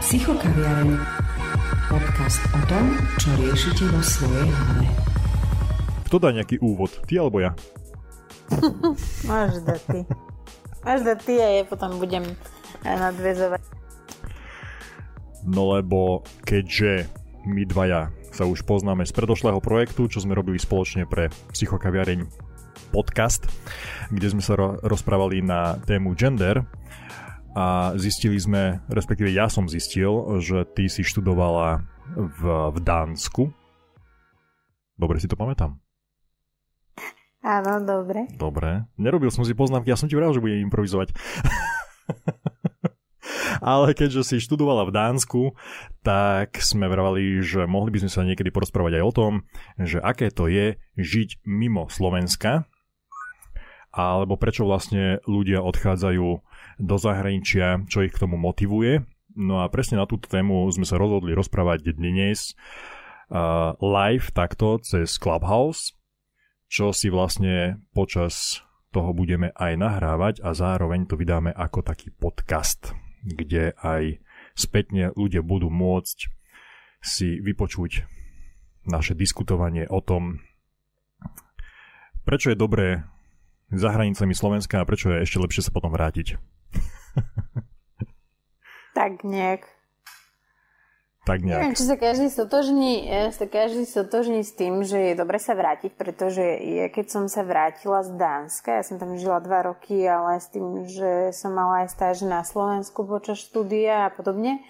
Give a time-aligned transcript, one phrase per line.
[0.00, 0.90] Psychokaviareň.
[1.86, 2.84] Podcast o tom,
[3.20, 4.86] čo riešite vo svojej hlave.
[6.08, 6.92] Kto dá nejaký úvod?
[7.04, 7.52] Ty alebo ja?
[9.30, 10.00] Máš dať ty.
[10.84, 12.24] Máš dať ty a ja potom budem
[12.84, 13.62] nadvezovať.
[15.44, 17.08] No lebo keďže
[17.44, 22.24] my dvaja sa už poznáme z predošlého projektu, čo sme robili spoločne pre Psychokaviareň
[22.90, 23.46] podcast,
[24.10, 26.62] kde sme sa ro- rozprávali na tému gender
[27.54, 30.10] a zistili sme, respektíve ja som zistil,
[30.42, 31.86] že ty si študovala
[32.18, 32.42] v,
[32.74, 33.54] v Dánsku.
[34.98, 35.78] Dobre si to pamätám.
[37.44, 38.26] Áno, dobre.
[38.34, 38.88] Dobre.
[38.98, 41.12] Nerobil som si poznámky, ja som ti vral, že budem improvizovať.
[43.60, 45.42] Ale keďže si študovala v Dánsku,
[46.02, 49.32] tak sme vravali, že mohli by sme sa niekedy porozprávať aj o tom,
[49.76, 52.66] že aké to je žiť mimo Slovenska,
[53.94, 56.42] alebo prečo vlastne ľudia odchádzajú
[56.78, 59.02] do zahraničia, čo ich k tomu motivuje.
[59.34, 62.54] No a presne na túto tému sme sa rozhodli rozprávať dnes
[63.30, 65.94] uh, live takto cez Clubhouse,
[66.70, 68.62] čo si vlastne počas
[68.94, 74.20] toho budeme aj nahrávať a zároveň to vydáme ako taký podcast kde aj
[74.52, 76.28] spätne ľudia budú môcť
[77.00, 78.04] si vypočuť
[78.84, 80.44] naše diskutovanie o tom,
[82.28, 82.88] prečo je dobré
[83.72, 86.36] za hranicami Slovenska a prečo je ešte lepšie sa potom vrátiť.
[88.98, 89.66] Tak nejak.
[91.24, 91.56] Tak nejak.
[91.56, 95.96] Neviem, či sa každý stotožní, sa každý stotožní s tým, že je dobre sa vrátiť,
[95.96, 100.36] pretože ja keď som sa vrátila z Dánska, ja som tam žila dva roky, ale
[100.36, 104.60] s tým, že som mala aj stáž na Slovensku počas štúdia a podobne,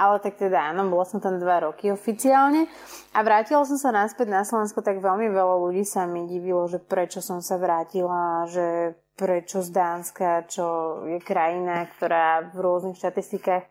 [0.00, 2.64] ale tak teda áno, bola som tam dva roky oficiálne
[3.12, 6.80] a vrátila som sa naspäť na Slovensko, tak veľmi veľa ľudí sa mi divilo, že
[6.80, 10.64] prečo som sa vrátila, že prečo z Dánska, čo
[11.04, 13.68] je krajina, ktorá v rôznych štatistikách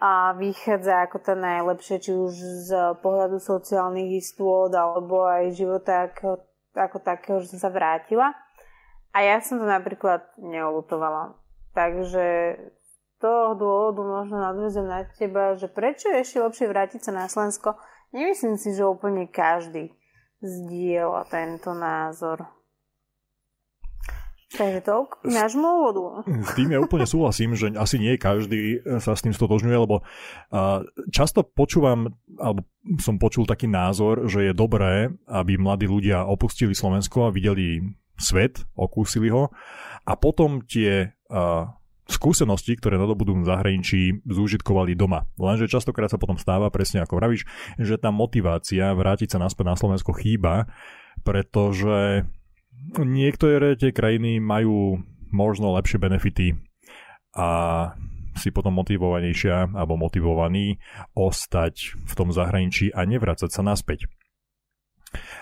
[0.00, 2.32] a vychádza ako to najlepšie, či už
[2.66, 6.42] z pohľadu sociálnych istôt alebo aj života ako,
[6.74, 8.34] ako takého, že som sa vrátila.
[9.12, 11.36] A ja som to napríklad neolutovala.
[11.76, 12.56] Takže
[13.20, 17.76] toho dôvodu možno nadvezem na teba, že prečo je ešte lepšie vrátiť sa na Slovensko.
[18.16, 19.92] Nemyslím si, že úplne každý
[20.40, 22.48] zdieľa tento názor.
[24.50, 26.26] Takže to k nášmu úvodu.
[26.26, 30.02] S tým ja úplne súhlasím, že asi nie každý sa s tým stotožňuje, lebo
[31.14, 32.66] často počúvam, alebo
[32.98, 38.66] som počul taký názor, že je dobré, aby mladí ľudia opustili Slovensko a videli svet,
[38.74, 39.54] okúsili ho
[40.02, 41.14] a potom tie
[42.10, 45.30] skúsenosti, ktoré nadobudú v zahraničí, zúžitkovali doma.
[45.38, 47.46] Lenže častokrát sa potom stáva, presne ako vravíš,
[47.78, 50.66] že tá motivácia vrátiť sa naspäť na Slovensko chýba,
[51.22, 52.26] pretože
[52.98, 54.98] niektoré tie krajiny majú
[55.30, 56.58] možno lepšie benefity
[57.38, 57.48] a
[58.34, 60.78] si potom motivovanejšia alebo motivovaní
[61.14, 64.06] ostať v tom zahraničí a nevrácať sa naspäť.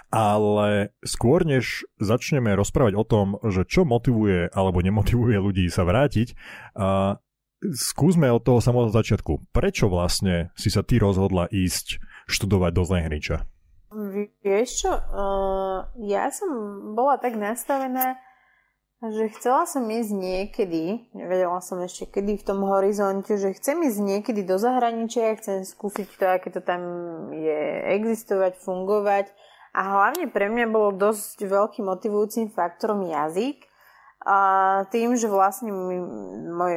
[0.09, 6.33] Ale skôr než začneme rozprávať o tom, že čo motivuje alebo nemotivuje ľudí sa vrátiť,
[6.73, 7.21] a
[7.61, 9.53] skúsme od toho samotného začiatku.
[9.53, 13.37] Prečo vlastne si sa ty rozhodla ísť študovať do zahraničia?
[14.45, 16.49] Vieš čo, uh, ja som
[16.93, 18.21] bola tak nastavená,
[19.01, 24.01] že chcela som ísť niekedy, nevedela som ešte kedy v tom horizonte, že chcem ísť
[24.03, 26.83] niekedy do zahraničia, chcem skúsiť to, aké to tam
[27.33, 27.61] je
[27.95, 29.31] existovať, fungovať.
[29.79, 33.63] A hlavne pre mňa bolo dosť veľkým motivujúcim faktorom jazyk.
[34.27, 34.39] A
[34.91, 35.71] tým, že vlastne
[36.51, 36.75] môj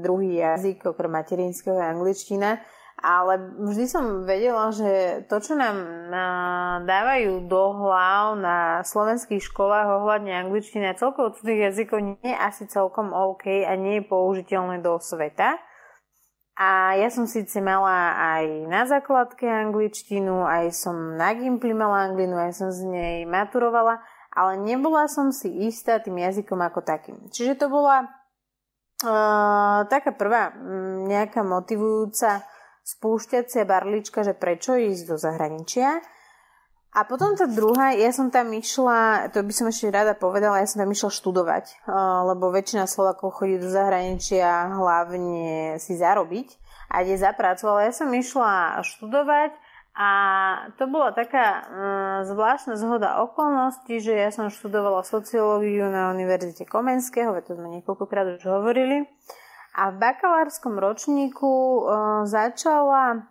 [0.00, 2.64] druhý jazyk, okrem materinského je angličtina,
[2.98, 5.76] ale vždy som vedela, že to, čo nám
[6.88, 12.64] dávajú do hlav na slovenských školách ohľadne angličtiny a celkovo cudzých jazykov nie je asi
[12.66, 15.60] celkom OK a nie je použiteľné do sveta.
[16.58, 22.34] A ja som síce mala aj na základke angličtinu, aj som na Gimply mala anglinu,
[22.34, 24.02] aj som z nej maturovala,
[24.34, 27.30] ale nebola som si istá tým jazykom ako takým.
[27.30, 28.10] Čiže to bola
[29.06, 30.50] uh, taká prvá
[31.06, 32.42] nejaká motivujúca
[32.82, 36.02] spúšťacia barlička, že prečo ísť do zahraničia.
[36.96, 40.66] A potom tá druhá, ja som tam išla, to by som ešte rada povedala, ja
[40.66, 41.84] som tam išla študovať,
[42.32, 46.48] lebo väčšina Slovakov chodí do zahraničia hlavne si zarobiť
[46.88, 49.52] a ide za prácu, ale ja som išla študovať
[49.98, 50.10] a
[50.78, 51.64] to bola taká uh,
[52.22, 58.46] zvláštna zhoda okolností, že ja som študovala sociológiu na Univerzite Komenského, to sme niekoľkokrát už
[58.46, 59.10] hovorili.
[59.78, 61.82] A v bakalárskom ročníku e,
[62.26, 63.30] začala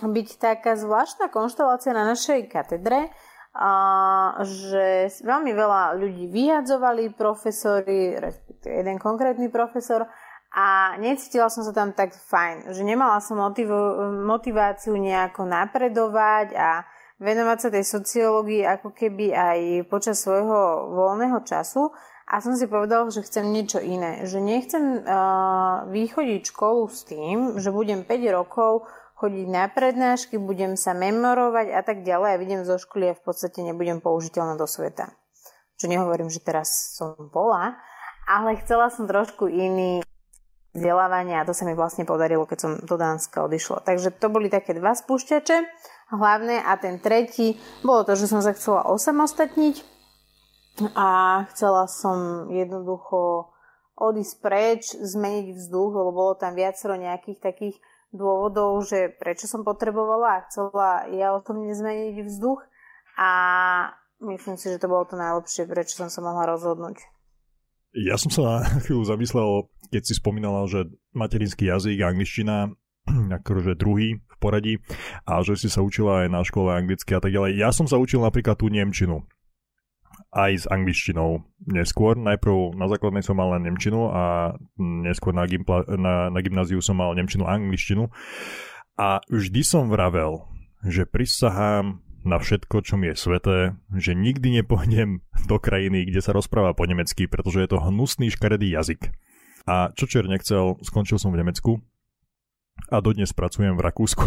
[0.00, 3.12] byť taká zvláštna konštelácia na našej katedre,
[3.52, 10.08] a, že veľmi veľa ľudí vyhadzovali profesori, respektíve jeden konkrétny profesor,
[10.52, 16.84] a necítila som sa tam tak fajn, že nemala som motivu- motiváciu nejako napredovať a
[17.16, 19.58] venovať sa tej sociológii ako keby aj
[19.88, 21.88] počas svojho voľného času
[22.28, 24.28] a som si povedala, že chcem niečo iné.
[24.28, 28.88] Že nechcem uh, vychodiť školu s tým, že budem 5 rokov
[29.22, 33.22] chodiť na prednášky, budem sa memorovať a tak ďalej a vidím zo školy a v
[33.22, 35.14] podstate nebudem použiteľná do sveta.
[35.78, 37.78] Čo nehovorím, že teraz som bola,
[38.26, 40.02] ale chcela som trošku iný
[40.74, 43.86] vzdelávania a to sa mi vlastne podarilo, keď som do Dánska odišla.
[43.86, 45.56] Takže to boli také dva spúšťače
[46.18, 47.54] hlavné a ten tretí
[47.86, 49.86] bolo to, že som sa chcela osamostatniť
[50.98, 53.52] a chcela som jednoducho
[54.02, 57.76] odísť preč, zmeniť vzduch, lebo bolo tam viacero nejakých takých
[58.12, 62.60] dôvodov, že prečo som potrebovala a chcela ja o tom nezmeniť vzduch
[63.16, 63.30] a
[64.20, 67.00] myslím si, že to bolo to najlepšie, prečo som sa mohla rozhodnúť.
[67.92, 69.48] Ja som sa na chvíľu zamyslel,
[69.92, 72.72] keď si spomínala, že materinský jazyk, angličtina,
[73.42, 74.74] akože druhý v poradí
[75.28, 77.60] a že si sa učila aj na škole anglicky a tak ďalej.
[77.60, 79.24] Ja som sa učil napríklad tú Nemčinu
[80.32, 82.16] aj s angličtinou neskôr.
[82.16, 86.96] Najprv na základnej som mal len Nemčinu a neskôr na, gimpla, na, na gymnáziu som
[86.96, 88.08] mal Nemčinu a angličtinu.
[88.96, 90.40] A vždy som vravel,
[90.88, 93.58] že prisahám na všetko, čo mi je sveté,
[93.92, 95.20] že nikdy nepôjdem
[95.50, 99.12] do krajiny, kde sa rozpráva po nemecky, pretože je to hnusný škaredý jazyk.
[99.68, 101.82] A čo čer nechcel, skončil som v Nemecku
[102.88, 104.26] a dodnes pracujem v Rakúsku.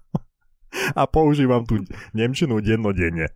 [1.00, 1.82] a používam tú
[2.14, 3.32] Nemčinu dennodenne.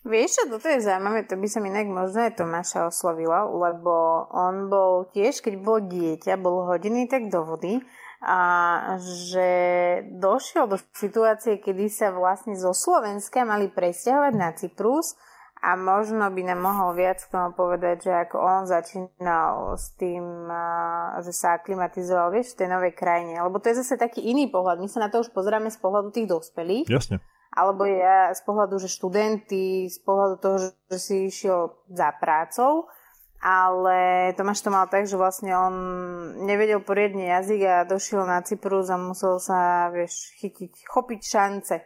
[0.00, 4.72] Vieš čo, toto je zaujímavé, to by som inak možno aj Tomáša oslovila, lebo on
[4.72, 7.84] bol tiež, keď bol dieťa, bol hodiny tak do vody
[8.24, 8.40] a
[8.96, 9.48] že
[10.16, 15.20] došiel do situácie, kedy sa vlastne zo Slovenska mali presťahovať na Cyprus
[15.60, 20.24] a možno by nám mohol viac k tomu povedať, že ako on začínal s tým,
[21.20, 23.36] že sa aklimatizoval, vieš, v tej novej krajine.
[23.36, 24.80] Lebo to je zase taký iný pohľad.
[24.80, 26.88] My sa na to už pozeráme z pohľadu tých dospelých.
[26.88, 27.20] Jasne.
[27.50, 32.86] Alebo ja z pohľadu, že študenty, z pohľadu toho, že si išiel za prácou
[33.40, 35.74] ale Tomáš to mal tak, že vlastne on
[36.44, 41.76] nevedel poriadne jazyk a došiel na Cyprus a musel sa, vieš, chytiť, chopiť šance.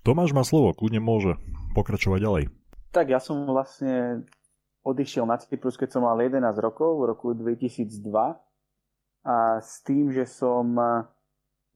[0.00, 1.36] Tomáš má slovo, kľudne môže
[1.76, 2.44] pokračovať ďalej.
[2.96, 4.24] Tak ja som vlastne
[4.80, 8.00] odišiel na Cyprus, keď som mal 11 rokov, v roku 2002
[9.20, 10.80] a s tým, že som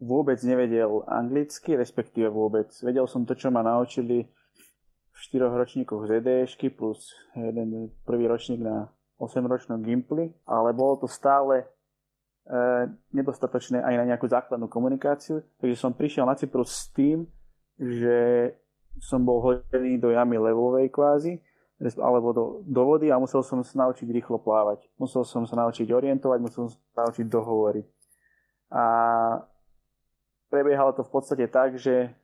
[0.04, 2.68] vôbec nevedel anglicky, respektíve vôbec.
[2.84, 4.28] Vedel som to, čo ma naučili
[5.14, 11.08] v štyroch ročníkoch z EDŠky plus jeden prvý ročník na 8-ročnom Gimply, ale bolo to
[11.08, 11.66] stále e,
[13.14, 17.24] nedostatočné aj na nejakú základnú komunikáciu, takže som prišiel na Cyprus s tým,
[17.78, 18.50] že
[18.98, 21.38] som bol hodený do jamy levovej kvázi,
[21.98, 24.86] alebo do, do vody a musel som sa naučiť rýchlo plávať.
[24.96, 27.86] Musel som sa naučiť orientovať, musel som sa naučiť dohovoriť.
[28.70, 28.84] A
[30.54, 32.14] prebiehalo to v podstate tak, že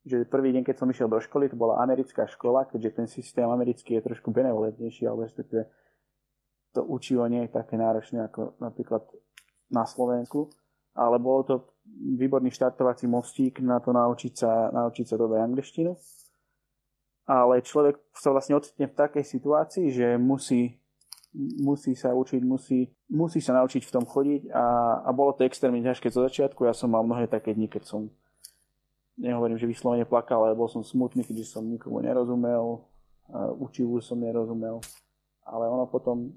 [0.00, 3.44] že prvý deň, keď som išiel do školy, to bola americká škola, keďže ten systém
[3.44, 5.68] americký je trošku benevolentnejší, ale respektíve
[6.72, 9.04] to učivo nie je také náročné ako napríklad
[9.68, 10.48] na Slovensku,
[10.96, 11.54] ale bolo to
[12.16, 15.92] výborný štartovací mostík na to naučiť sa, naučiť sa dobre angličtinu.
[17.30, 20.80] Ale človek sa vlastne ocitne v takej situácii, že musí,
[21.62, 24.64] musí sa učiť, musí, musí sa naučiť v tom chodiť a,
[25.04, 26.62] a bolo to extrémne ťažké zo začiatku.
[26.62, 28.00] Ja som mal mnohé také dni, keď som
[29.18, 32.86] nehovorím, že vyslovene plakal, ale bol som smutný, keďže som nikomu nerozumel,
[33.58, 34.80] učivu som nerozumel,
[35.44, 36.32] ale ono potom,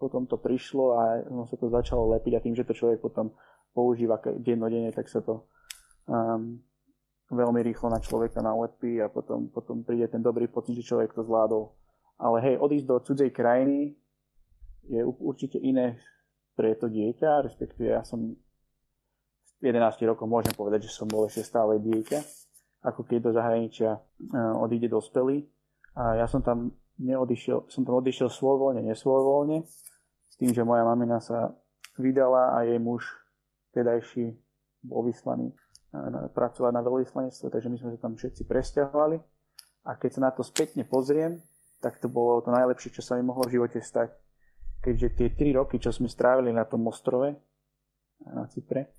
[0.00, 3.30] potom to prišlo a ono sa to začalo lepiť a tým, že to človek potom
[3.76, 5.44] používa dennodenne, tak sa to
[6.08, 6.58] um,
[7.30, 11.24] veľmi rýchlo na človeka nalepí a potom, potom príde ten dobrý pocit, že človek to
[11.24, 11.72] zvládol.
[12.14, 13.98] Ale hej, odísť do cudzej krajiny
[14.88, 15.98] je určite iné
[16.54, 18.36] pre to dieťa, respektíve ja som
[19.64, 22.20] 11 rokov môžem povedať, že som bol ešte stále dieťa,
[22.84, 24.00] ako keď do zahraničia e,
[24.60, 25.48] odíde dospelý.
[25.96, 29.64] A ja som tam neodišiel, som tam odišiel svojvoľne, nesvojvoľne,
[30.28, 31.56] s tým, že moja mamina sa
[31.96, 33.06] vydala a jej muž
[33.72, 34.36] tedajší
[34.84, 35.54] bol vyslaný e,
[36.30, 39.16] pracovať na veľvyslanectve, takže my sme sa tam všetci presťahovali.
[39.84, 41.40] A keď sa na to spätne pozriem,
[41.80, 44.12] tak to bolo to najlepšie, čo sa mi mohlo v živote stať.
[44.84, 47.32] Keďže tie 3 roky, čo sme strávili na tom ostrove,
[48.20, 48.92] na Cypre,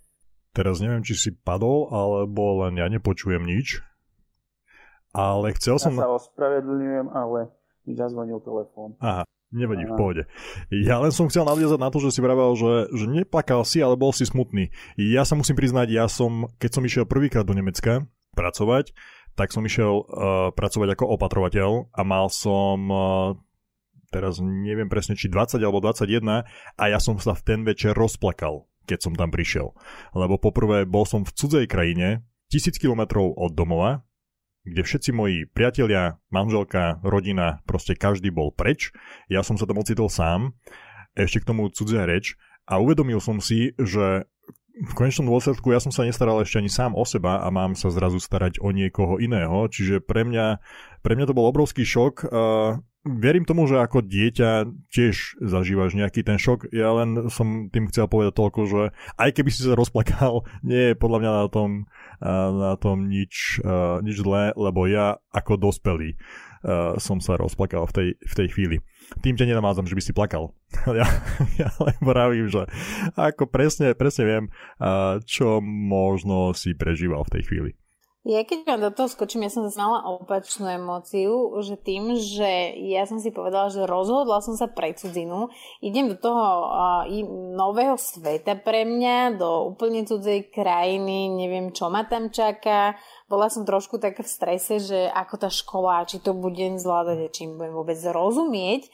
[0.56, 3.84] Teraz neviem, či si padol, alebo len ja nepočujem nič.
[5.12, 6.00] Ale chcel som...
[6.00, 7.51] Ja sa ospravedlňujem, ale
[7.84, 8.96] mi zazvonil telefón.
[9.04, 10.24] Aha, nevadí, v pohode.
[10.72, 14.00] Ja len som chcel nadviazať na to, že si vravel, že, že neplakal si, ale
[14.00, 14.72] bol si smutný.
[14.96, 18.96] Ja sa musím priznať, ja som, keď som išiel prvýkrát do Nemecka pracovať,
[19.36, 23.00] tak som išiel uh, pracovať ako opatrovateľ a mal som uh,
[24.16, 26.48] teraz neviem presne, či 20 alebo 21
[26.80, 29.76] a ja som sa v ten večer rozplakal, keď som tam prišiel.
[30.16, 34.08] Lebo poprvé bol som v cudzej krajine, tisíc kilometrov od domova,
[34.64, 38.96] kde všetci moji priatelia, manželka, rodina, proste každý bol preč.
[39.28, 40.56] Ja som sa tam ocitol sám,
[41.14, 44.26] ešte k tomu cudzia reč a uvedomil som si, že
[44.76, 47.88] v konečnom dôsledku ja som sa nestaral ešte ani sám o seba a mám sa
[47.88, 50.60] zrazu starať o niekoho iného, čiže pre mňa,
[51.00, 52.28] pre mňa to bol obrovský šok.
[52.28, 56.74] Uh, verím tomu, že ako dieťa tiež zažívaš nejaký ten šok.
[56.74, 58.82] Ja len som tým chcel povedať toľko, že
[59.22, 61.70] aj keby si sa rozplakal, nie je podľa mňa na tom,
[62.58, 63.62] na tom nič,
[64.02, 66.18] nič zlé, lebo ja ako dospelý
[66.98, 68.78] som sa rozplakal v tej, v tej chvíli.
[69.22, 70.50] Tým ťa nenamádzam, že by si plakal.
[70.90, 71.06] ja,
[71.62, 72.66] ja len vravím, že
[73.14, 74.46] ako presne, presne viem,
[75.30, 77.72] čo možno si prežíval v tej chvíli.
[78.25, 83.05] Ja keď vám do toho skočím, ja som mala opačnú emóciu, že tým, že ja
[83.05, 87.05] som si povedala, že rozhodla som sa pre cudzinu, idem do toho uh,
[87.53, 92.98] nového sveta pre mňa, do úplne cudzej krajiny, neviem, čo ma tam čaká.
[93.29, 97.46] Bola som trošku tak v strese, že ako tá škola, či to budem zvládať, či
[97.46, 98.89] im budem vôbec rozumieť.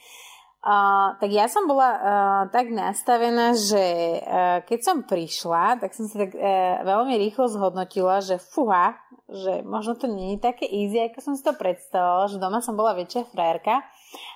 [0.62, 3.82] Uh, tak ja som bola uh, tak nastavená, že
[4.22, 8.94] uh, keď som prišla, tak som sa tak uh, veľmi rýchlo zhodnotila, že fuha,
[9.32, 12.76] že možno to nie je také easy, ako som si to predstavovala, že doma som
[12.76, 13.80] bola väčšia frajerka,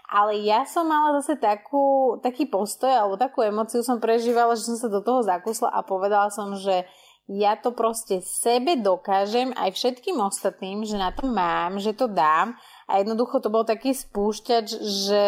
[0.09, 4.77] ale ja som mala zase takú, taký postoj alebo takú emociu som prežívala, že som
[4.81, 6.89] sa do toho zakusla a povedala som, že
[7.27, 12.55] ja to proste sebe dokážem aj všetkým ostatným, že na to mám, že to dám
[12.87, 15.25] a jednoducho to bol taký spúšťač, že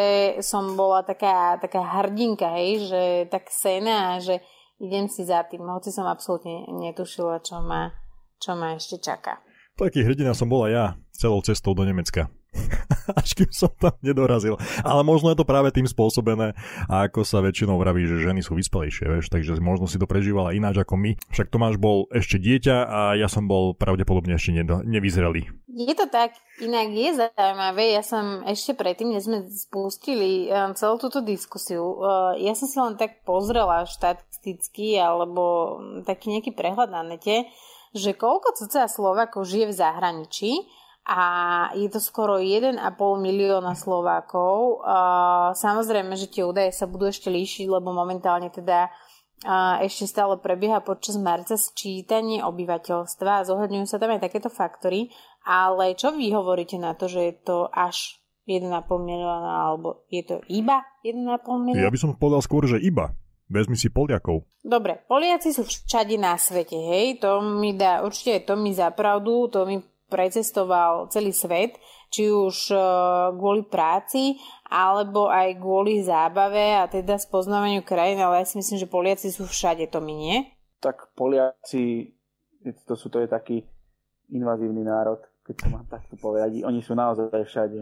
[0.47, 3.03] som bola taká, taká hrdinka, hej, že
[3.35, 4.39] tak sena, že
[4.79, 7.91] idem si za tým, hoci som absolútne netušila, čo ma,
[8.39, 9.43] čo ma ešte čaká.
[9.79, 12.27] Taký hrdina som bola ja celou cestou do Nemecka.
[13.21, 14.57] až kým som tam nedorazil.
[14.83, 16.57] Ale možno je to práve tým spôsobené,
[16.89, 20.81] ako sa väčšinou vraví, že ženy sú vyspelejšie, vieš, takže možno si to prežívala ináč
[20.83, 21.15] ako my.
[21.33, 25.49] Však Tomáš bol ešte dieťa a ja som bol pravdepodobne ešte nedo, nevyzrelý.
[25.79, 30.99] Je to tak, inak je zaujímavé, ja som ešte predtým, než sme spustili um, celú
[30.99, 37.07] túto diskusiu, uh, ja som si len tak pozrela štatisticky alebo taký nejaký prehľad na
[37.07, 37.47] nete,
[37.97, 40.53] že koľko cca Slovakov žije v zahraničí
[41.09, 41.21] a
[41.73, 44.85] je to skoro 1,5 milióna Slovákov.
[45.57, 48.93] Samozrejme, že tie údaje sa budú ešte líšiť, lebo momentálne teda
[49.79, 55.13] ešte stále prebieha počas marca sčítanie obyvateľstva a zohľadňujú sa tam aj takéto faktory.
[55.47, 58.19] Ale čo vy hovoríte na to, že je to až
[58.49, 61.25] 1,5 milióna, alebo je to iba 1,5
[61.69, 61.85] milióna?
[61.85, 63.13] Ja by som povedal skôr, že iba.
[63.49, 64.48] Vezmi si Poliakov.
[64.59, 69.47] Dobre, Poliaci sú všade na svete, hej, to mi dá, určite to mi za pravdu,
[69.47, 69.79] to mi
[70.11, 71.79] precestoval celý svet,
[72.11, 72.77] či už e,
[73.39, 74.35] kvôli práci,
[74.67, 79.47] alebo aj kvôli zábave a teda spoznávaniu krajín, ale ja si myslím, že Poliaci sú
[79.47, 80.37] všade, to mi nie?
[80.83, 82.17] Tak Poliaci,
[82.89, 83.63] to, sú, to je taký
[84.35, 86.67] invazívny národ, keď to mám takto povedať.
[86.67, 87.81] Oni sú naozaj všade.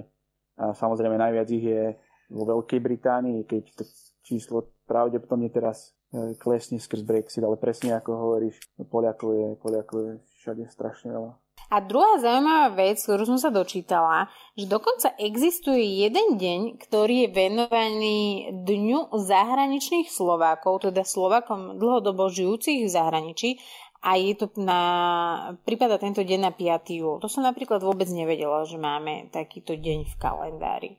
[0.61, 1.85] A samozrejme najviac ich je
[2.31, 3.83] vo Veľkej Británii, keď to
[4.27, 5.96] číslo pravdepodobne teraz
[6.39, 8.57] klesne skrz Brexit, ale presne ako hovoríš,
[8.89, 11.33] Poliakov je, Poliakov je všade strašne veľa.
[11.67, 17.29] A druhá zaujímavá vec, ktorú som sa dočítala, že dokonca existuje jeden deň, ktorý je
[17.35, 18.19] venovaný
[18.63, 23.51] Dňu zahraničných Slovákov, teda Slovákom dlhodobo žijúcich v zahraničí
[24.07, 24.81] a je to na,
[25.67, 27.03] prípada tento deň na 5.
[27.03, 27.19] júl.
[27.19, 30.91] To som napríklad vôbec nevedela, že máme takýto deň v kalendári.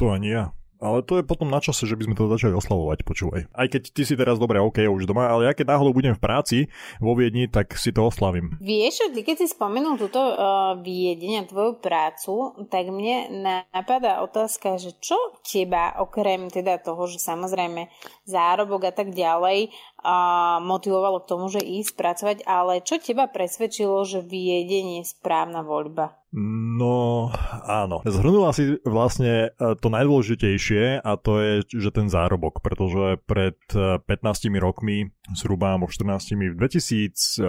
[0.00, 0.56] To ani ja.
[0.82, 3.46] Ale to je potom na čase, že by sme to začali oslavovať, počúvaj.
[3.54, 6.22] Aj keď ty si teraz dobre, OK, už doma, ale ja keď náhodou budem v
[6.22, 6.58] práci
[6.98, 8.58] vo Viedni, tak si to oslavím.
[8.58, 14.98] Vieš, keď si spomenul túto uh, Viedeň a tvoju prácu, tak mne napadá otázka, že
[14.98, 15.14] čo
[15.46, 17.86] teba, okrem teda toho, že samozrejme
[18.26, 19.70] zárobok a tak ďalej,
[20.02, 25.62] uh, motivovalo k tomu, že ísť pracovať, ale čo teba presvedčilo, že Viedeň je správna
[25.62, 26.22] voľba?
[26.32, 27.28] No
[27.68, 28.00] áno.
[28.08, 34.08] Zhrnula si vlastne e, to najdôležitejšie a to je, že ten zárobok, pretože pred 15
[34.08, 37.44] e, rokmi, zhruba alebo 14, v 2008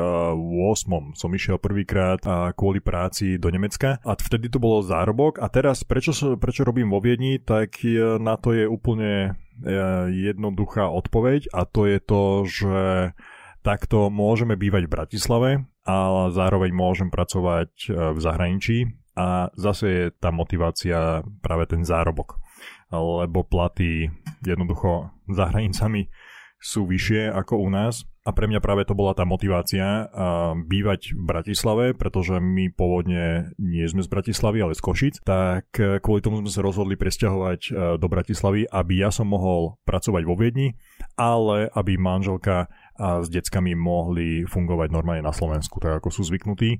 [1.15, 2.19] som išiel prvýkrát
[2.59, 6.99] kvôli práci do Nemecka a vtedy to bolo zárobok a teraz prečo, prečo robím vo
[6.99, 9.39] Viedni, tak e, na to je úplne
[10.09, 12.81] jednoduchá odpoveď a to je to, že
[13.63, 15.49] takto môžeme bývať v Bratislave,
[15.87, 18.77] ale zároveň môžem pracovať e, v zahraničí
[19.15, 22.41] a zase je tá motivácia práve ten zárobok,
[22.91, 24.11] lebo platy
[24.43, 26.11] jednoducho za hranicami
[26.59, 30.07] sú vyššie ako u nás a pre mňa práve to bola tá motivácia
[30.63, 35.99] bývať v Bratislave, pretože my pôvodne nie sme z Bratislavy, ale z Košic, tak uh,
[35.99, 40.39] kvôli tomu sme sa rozhodli presťahovať uh, do Bratislavy, aby ja som mohol pracovať vo
[40.39, 40.79] Viedni,
[41.19, 46.77] ale aby manželka s deckami mohli fungovať normálne na Slovensku, tak ako sú zvyknutí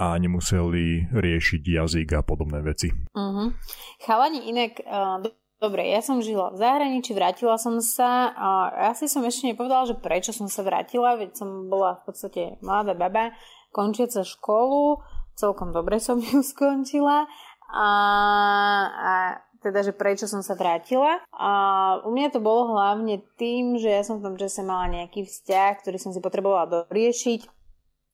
[0.00, 2.88] a nemuseli riešiť jazyk a podobné veci.
[3.12, 3.52] Uh-huh.
[4.00, 5.20] Chalani, inak uh,
[5.62, 8.48] Dobre, ja som žila v zahraničí, vrátila som sa a
[8.90, 12.98] asi som ešte nepovedala, že prečo som sa vrátila, veď som bola v podstate mladá
[12.98, 13.30] baba,
[13.70, 14.98] končiaca školu,
[15.38, 17.30] celkom dobre som ju skončila
[17.70, 17.90] a,
[18.90, 19.12] a
[19.62, 21.22] teda, že prečo som sa vrátila.
[21.30, 21.50] A
[22.02, 25.78] u mňa to bolo hlavne tým, že ja som v tom čase mala nejaký vzťah,
[25.78, 27.61] ktorý som si potrebovala doriešiť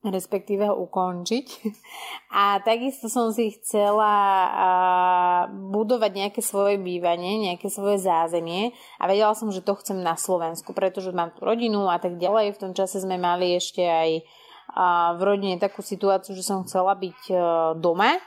[0.05, 1.47] respektíve ukončiť.
[2.39, 4.15] A takisto som si chcela
[5.49, 10.77] budovať nejaké svoje bývanie, nejaké svoje zázemie a vedela som, že to chcem na Slovensku,
[10.77, 12.55] pretože mám tu rodinu a tak ďalej.
[12.55, 14.11] V tom čase sme mali ešte aj
[15.17, 17.37] v rodine takú situáciu, že som chcela byť e,
[17.81, 18.21] doma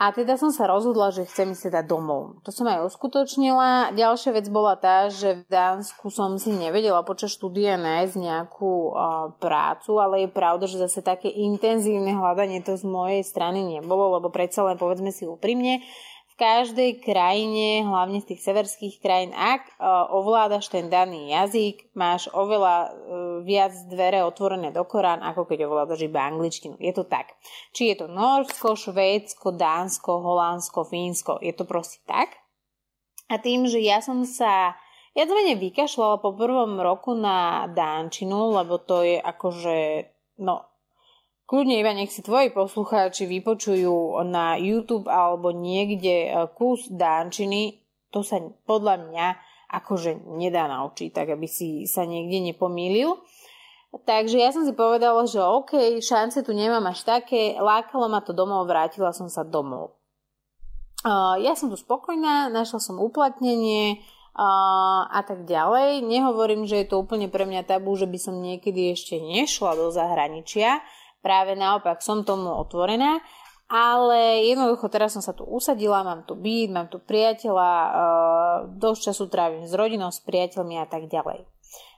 [0.00, 2.40] a teda som sa rozhodla, že chcem ísť teda domov.
[2.42, 3.92] To som aj uskutočnila.
[3.92, 9.36] Ďalšia vec bola tá, že v Dánsku som si nevedela počas štúdia nájsť nejakú uh,
[9.36, 14.32] prácu, ale je pravda, že zase také intenzívne hľadanie to z mojej strany nebolo, lebo
[14.32, 15.84] predsa len povedzme si úprimne,
[16.42, 22.90] každej krajine, hlavne z tých severských krajín, ak uh, ovládaš ten daný jazyk, máš oveľa
[22.90, 22.90] uh,
[23.46, 26.74] viac dvere otvorené do Korán, ako keď ovládaš iba angličtinu.
[26.82, 27.38] Je to tak.
[27.70, 32.34] Či je to Norsko, Švédsko, Dánsko, Holandsko, Fínsko, je to proste tak.
[33.30, 34.74] A tým, že ja som sa
[35.12, 40.08] ja to menej vykašľala po prvom roku na Dánčinu, lebo to je akože,
[40.40, 40.71] no,
[41.46, 48.24] Kľudne iba nech si tvoji poslucháči vypočujú na YouTube alebo niekde e, kus dánčiny, to
[48.24, 49.26] sa podľa mňa
[49.72, 53.16] akože nedá naučiť, tak aby si sa niekde nepomýlil.
[53.92, 58.32] Takže ja som si povedala, že OK, šance tu nemám až také, lákalo ma to
[58.32, 60.00] domov, vrátila som sa domov.
[61.02, 64.00] Uh, ja som tu spokojná, našla som uplatnenie
[64.32, 66.00] uh, a tak ďalej.
[66.08, 69.90] Nehovorím, že je to úplne pre mňa tabu, že by som niekedy ešte nešla do
[69.92, 70.80] zahraničia,
[71.22, 73.22] Práve naopak, som tomu otvorená,
[73.72, 77.90] ale jednoducho teraz som sa tu usadila, mám tu byt, mám tu priateľa, e,
[78.76, 81.48] dosť času trávim s rodinou, s priateľmi a tak ďalej.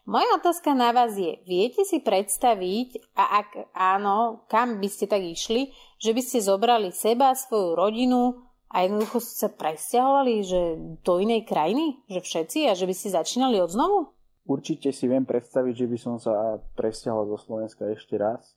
[0.07, 5.25] Moja otázka na vás je, viete si predstaviť, a ak áno, kam by ste tak
[5.25, 10.61] išli, že by ste zobrali seba, svoju rodinu a jednoducho ste sa presťahovali že
[11.03, 14.15] do inej krajiny, že všetci a že by ste začínali od znovu?
[14.45, 18.55] Určite si viem predstaviť, že by som sa presťahoval do Slovenska ešte raz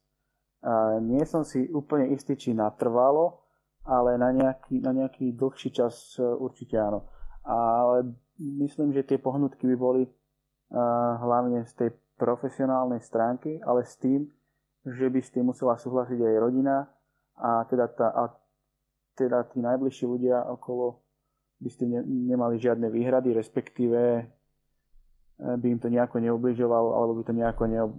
[0.68, 3.40] a nie som si úplne istý, či natrvalo,
[3.88, 7.08] ale na nejaký, na nejaký dlhší čas e, určite áno.
[7.48, 10.12] Ale myslím, že tie pohnutky by boli uh,
[11.24, 14.28] hlavne z tej profesionálnej stránky, ale s tým,
[14.84, 16.92] že by s tým musela súhlasiť aj rodina
[17.40, 18.24] a teda, tá, a
[19.16, 21.00] teda tí najbližší ľudia okolo
[21.64, 24.24] by s tým ne, nemali žiadne výhrady, respektíve e,
[25.40, 27.92] by im to nejako neubližovalo, alebo by to nejako neob,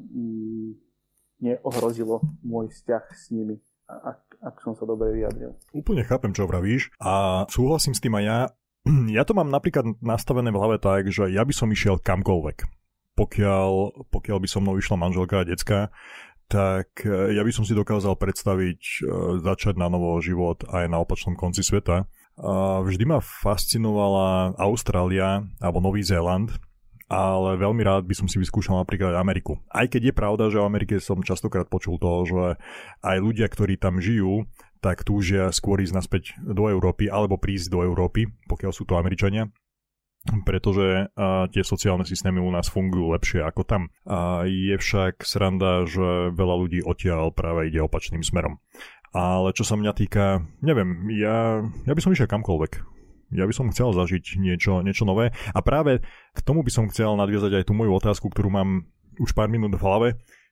[1.38, 5.54] neohrozilo môj vzťah s nimi, ak, ak som sa dobre vyjadril.
[5.72, 8.38] Úplne chápem, čo vravíš a súhlasím s tým aj ja.
[9.16, 12.64] Ja to mám napríklad nastavené v hlave tak, že ja by som išiel kamkoľvek.
[13.18, 13.70] Pokiaľ,
[14.14, 15.90] pokiaľ by so mnou išla manželka a decka,
[16.46, 18.98] tak e, ja by som si dokázal predstaviť e,
[19.42, 22.06] začať na novo život aj na opačnom konci sveta.
[22.86, 26.54] Vždy ma fascinovala Austrália alebo Nový Zéland,
[27.08, 29.56] ale veľmi rád by som si vyskúšal napríklad Ameriku.
[29.72, 32.44] Aj keď je pravda, že v Amerike som častokrát počul to, že
[33.00, 34.44] aj ľudia, ktorí tam žijú,
[34.84, 39.48] tak túžia skôr ísť naspäť do Európy alebo prísť do Európy, pokiaľ sú to Američania
[40.44, 43.82] pretože uh, tie sociálne systémy u nás fungujú lepšie ako tam.
[44.04, 48.60] Uh, je však sranda, že veľa ľudí odtiaľ práve ide opačným smerom.
[49.16, 52.97] Ale čo sa mňa týka, neviem, ja, ja by som išiel kamkoľvek
[53.32, 55.36] ja by som chcel zažiť niečo, niečo nové.
[55.52, 56.00] A práve
[56.32, 58.88] k tomu by som chcel nadviazať aj tú moju otázku, ktorú mám
[59.20, 60.08] už pár minút v hlave,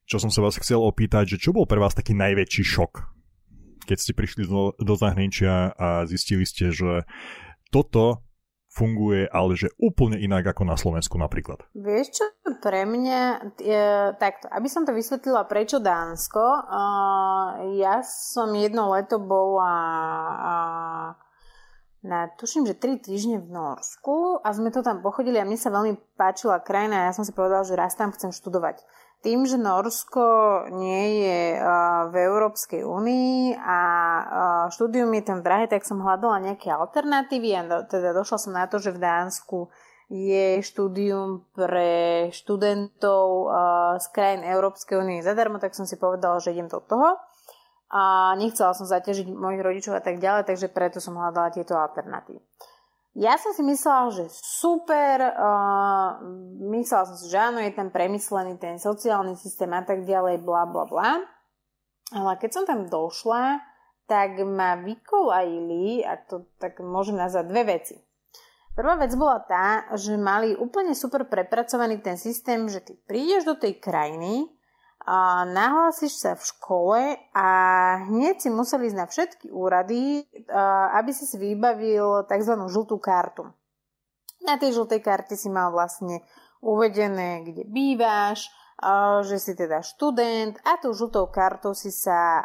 [0.06, 2.92] čo som sa vás chcel opýtať, že čo bol pre vás taký najväčší šok,
[3.88, 7.06] keď ste prišli do, do zahraničia a zistili ste, že
[7.74, 8.26] toto
[8.76, 11.64] funguje, ale že úplne inak ako na Slovensku napríklad.
[11.72, 12.24] Vieš čo,
[12.60, 13.20] pre mňa,
[13.56, 13.84] je,
[14.20, 19.72] takto, aby som to vysvetlila, prečo Dánsko, uh, ja som jedno leto bola
[20.36, 21.25] uh,
[22.04, 25.72] na, tuším, že 3 týždne v Norsku a sme to tam pochodili a mne sa
[25.72, 28.84] veľmi páčila krajina a ja som si povedala, že raz tam chcem študovať.
[29.24, 30.22] Tým, že Norsko
[30.76, 36.52] nie je uh, v Európskej únii a uh, štúdium je tam drahé, tak som hľadala
[36.52, 39.72] nejaké alternatívy a do, teda došla som na to, že v Dánsku
[40.06, 43.50] je štúdium pre študentov
[43.98, 47.18] z krajín Európskej únie zadarmo, tak som si povedala, že idem do toho.
[47.86, 52.42] A nechcela som zaťažiť mojich rodičov a tak ďalej, takže preto som hľadala tieto alternatívy.
[53.16, 56.20] Ja som si myslela, že super, uh,
[56.68, 60.68] myslela som si, že áno, je tam premyslený ten sociálny systém a tak ďalej, bla
[60.68, 61.24] bla bla.
[62.12, 63.64] Ale keď som tam došla,
[64.04, 67.96] tak ma vykolajili, ak to tak môžem nazvať, dve veci.
[68.76, 73.56] Prvá vec bola tá, že mali úplne super prepracovaný ten systém, že ty prídeš do
[73.56, 74.52] tej krajiny,
[75.06, 77.48] a nahlásiš sa v škole a
[78.10, 80.26] hneď si museli ísť na všetky úrady,
[80.98, 82.54] aby si si vybavil tzv.
[82.66, 83.46] žltú kartu.
[84.42, 86.26] Na tej žltej karte si mal vlastne
[86.58, 88.50] uvedené, kde býváš,
[89.24, 92.44] že si teda študent a tou žltou kartou si sa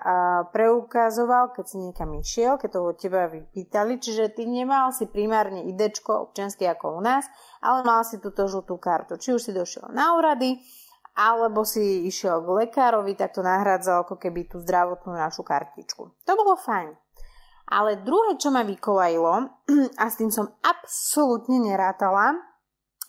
[0.56, 5.68] preukazoval, keď si niekam išiel, keď to od teba vypýtali, čiže ty nemal si primárne
[5.68, 7.28] idečko občiansky ako u nás,
[7.60, 9.20] ale mal si túto žltú kartu.
[9.20, 10.56] Či už si došiel na úrady,
[11.16, 16.04] alebo si išiel k lekárovi, tak to nahrádzal ako keby tú zdravotnú našu kartičku.
[16.24, 16.96] To bolo fajn.
[17.72, 19.34] Ale druhé, čo ma vykolajilo,
[20.02, 22.36] a s tým som absolútne nerátala,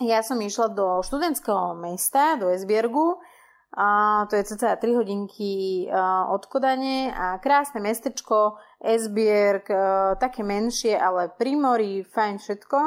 [0.03, 3.23] ja som išla do študentského mesta, do Esbiergu,
[3.73, 5.89] a to je cca 3 hodinky
[6.29, 9.65] od Kodane a krásne mestečko, Esbierg,
[10.21, 12.79] také menšie, ale pri mori, fajn všetko.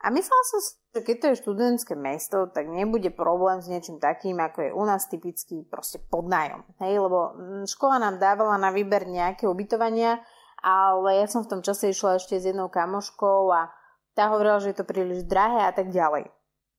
[0.00, 4.42] A myslela som si, keď to je študentské mesto, tak nebude problém s niečím takým,
[4.42, 6.66] ako je u nás typický proste podnájom.
[6.82, 10.18] Hej, lebo mm, škola nám dávala na výber nejaké ubytovania,
[10.58, 13.70] ale ja som v tom čase išla ešte s jednou kamoškou a
[14.18, 16.26] tá hovorila, že je to príliš drahé a tak ďalej.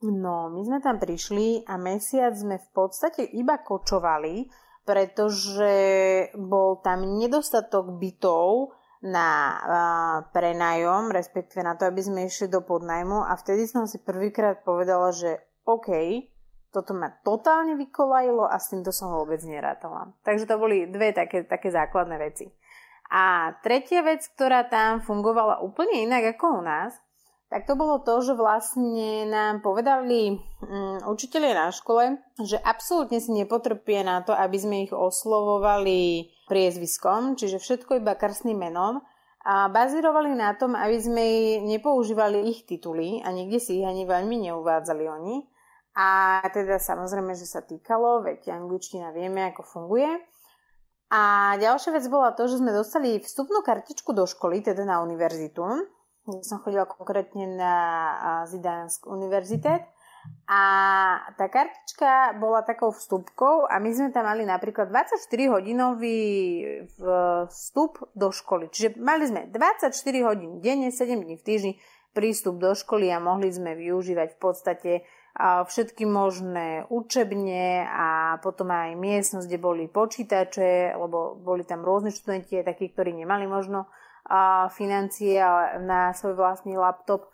[0.02, 4.50] No, my sme tam prišli a mesiac sme v podstate iba kočovali,
[4.82, 5.74] pretože
[6.36, 9.58] bol tam nedostatok bytov na
[10.30, 15.10] prenajom, respektíve na to, aby sme išli do podnajmu a vtedy som si prvýkrát povedala,
[15.10, 15.90] že OK,
[16.72, 20.14] toto ma totálne vykolajilo a s týmto som vôbec nerátala.
[20.24, 22.48] Takže to boli dve také, také základné veci.
[23.12, 26.96] A tretia vec, ktorá tam fungovala úplne inak ako u nás,
[27.52, 33.36] tak to bolo to, že vlastne nám povedali um, učiteľe na škole, že absolútne si
[33.36, 39.00] nepotrpie na to, aby sme ich oslovovali priezviskom, čiže všetko iba krstným menom
[39.48, 41.26] a bazírovali na tom, aby sme
[41.64, 45.48] nepoužívali ich tituly a nikde si ich ani veľmi neuvádzali oni.
[45.96, 50.12] A teda samozrejme, že sa týkalo, veď angličtina vieme, ako funguje.
[51.12, 55.64] A ďalšia vec bola to, že sme dostali vstupnú kartičku do školy, teda na univerzitu
[56.30, 57.76] ja som chodila konkrétne na
[58.46, 59.82] Zidánsk univerzitet
[60.46, 60.62] a
[61.40, 66.20] tá kartička bola takou vstupkou a my sme tam mali napríklad 24 hodinový
[67.50, 68.70] vstup do školy.
[68.70, 69.92] Čiže mali sme 24
[70.28, 71.74] hodín denne, 7 dní v týždni
[72.12, 74.92] prístup do školy a mohli sme využívať v podstate
[75.40, 82.60] všetky možné učebne a potom aj miestnosť, kde boli počítače, lebo boli tam rôzne študenti,
[82.68, 83.88] takí, ktorí nemali možno
[84.76, 85.40] financie
[85.88, 87.32] na svoj vlastný laptop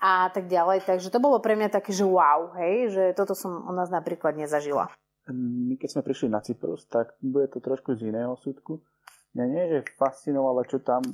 [0.00, 0.88] a tak ďalej.
[0.88, 4.34] Takže to bolo pre mňa také, že wow, hej, že toto som u nás napríklad
[4.34, 4.88] nezažila.
[5.30, 8.80] My keď sme prišli na Cyprus, tak bude to trošku z iného súdku.
[9.36, 11.04] Mňa nie, že fascinovalo, čo tam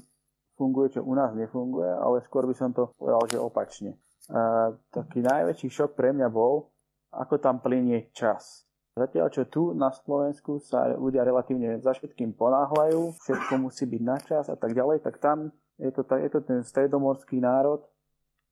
[0.56, 4.00] funguje, čo u nás nefunguje, ale skôr by som to povedal, že opačne.
[4.32, 6.72] A, taký najväčší šok pre mňa bol,
[7.12, 8.64] ako tam plinie čas.
[8.96, 14.16] Zatiaľ, čo tu na Slovensku sa ľudia relatívne za všetkým ponáhľajú, všetko musí byť na
[14.16, 17.84] čas a tak ďalej, tak tam je to, je to ten stredomorský národ,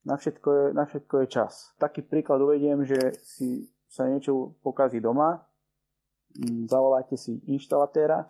[0.05, 1.73] na všetko, je, na všetko je čas.
[1.81, 5.41] Taký príklad uvediem, že si sa niečo pokazí doma,
[6.37, 8.29] mm, zavoláte si inštalatéra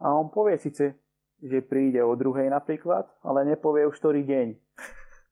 [0.00, 0.96] a on povie síce,
[1.44, 4.48] že príde o druhej napríklad, ale nepovie už ktorý deň.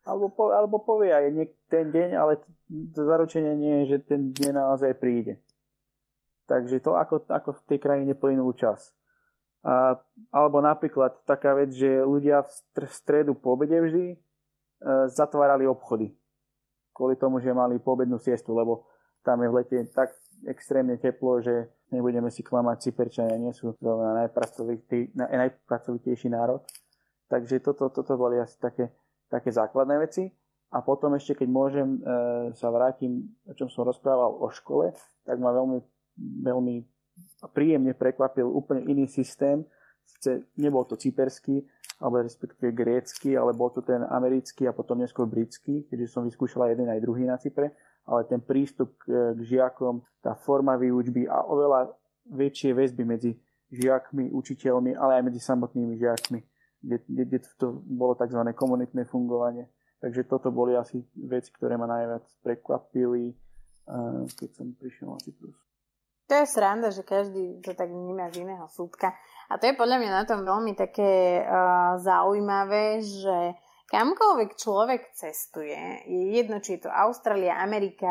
[0.02, 1.30] Alebo, po, alebo povie aj
[1.70, 2.42] ten deň, ale
[2.90, 5.38] zaručenie nie je, že ten deň naozaj príde.
[6.50, 8.90] Takže to, ako, ako v tej krajine plynul čas.
[9.62, 9.94] A,
[10.34, 12.50] alebo napríklad taká vec, že ľudia v
[12.90, 14.18] stredu po obede vždy
[15.10, 16.12] zatvárali obchody.
[16.92, 18.86] Kvôli tomu, že mali poobednú siestu, lebo
[19.24, 20.12] tam je v lete tak
[20.44, 26.66] extrémne teplo, že nebudeme si klamať, Cyperčania nie sú najpracovitý, najpracovitejší národ.
[27.30, 28.92] Takže toto, toto boli asi také,
[29.30, 30.28] také základné veci.
[30.72, 32.10] A potom ešte, keď môžem, e,
[32.56, 34.92] sa vrátim, o čom som rozprával o škole,
[35.24, 35.80] tak ma veľmi
[36.18, 36.84] veľmi
[37.52, 39.64] príjemne prekvapil úplne iný systém.
[40.02, 41.62] Sice nebol to cyperský,
[42.02, 46.74] alebo respektíve grécky, ale bol to ten americký a potom neskôr britský, keďže som vyskúšala
[46.74, 47.70] jeden aj druhý na Cypre,
[48.02, 51.94] ale ten prístup k, k žiakom, tá forma výučby a oveľa
[52.26, 53.38] väčšie väzby medzi
[53.70, 56.40] žiakmi, učiteľmi, ale aj medzi samotnými žiakmi,
[56.82, 58.42] kde, kde, to bolo tzv.
[58.52, 59.70] komunitné fungovanie.
[60.02, 63.30] Takže toto boli asi veci, ktoré ma najviac prekvapili,
[64.34, 65.71] keď som prišiel na Cyprus.
[66.32, 69.12] To je sranda, že každý to tak vníma z iného súdka.
[69.52, 73.52] A to je podľa mňa na tom veľmi také uh, zaujímavé, že
[73.92, 75.76] kamkoľvek človek cestuje,
[76.08, 78.08] je jedno, či je to Austrália, Amerika,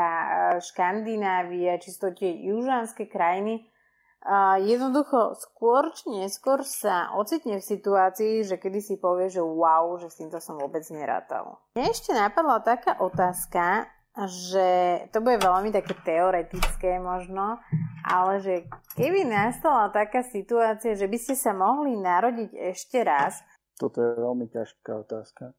[0.62, 3.66] Škandinávia, či sú to tie južanské krajiny,
[4.22, 9.98] a jednoducho skôr či neskôr sa ocitne v situácii, že kedy si povie, že wow,
[9.98, 11.58] že s týmto som vôbec nerátal.
[11.74, 13.90] Mne ešte napadla taká otázka,
[14.28, 14.68] že
[15.16, 17.64] to bude veľmi také teoretické možno,
[18.04, 18.68] ale že
[19.00, 23.40] keby nastala taká situácia, že by ste sa mohli narodiť ešte raz.
[23.80, 25.56] Toto je veľmi ťažká otázka.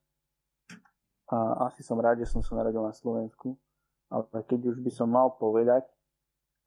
[1.32, 3.56] A asi som rád, že som sa narodil na Slovensku,
[4.12, 5.88] ale keď už by som mal povedať,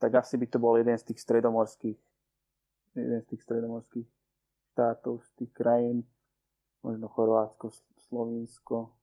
[0.01, 2.01] tak asi by to bol jeden z tých stredomorských
[2.95, 4.07] jeden z tých stredomorských
[4.71, 6.07] štátov, z tých krajín,
[6.79, 7.75] možno Chorvátsko,
[8.07, 8.95] Slovinsko,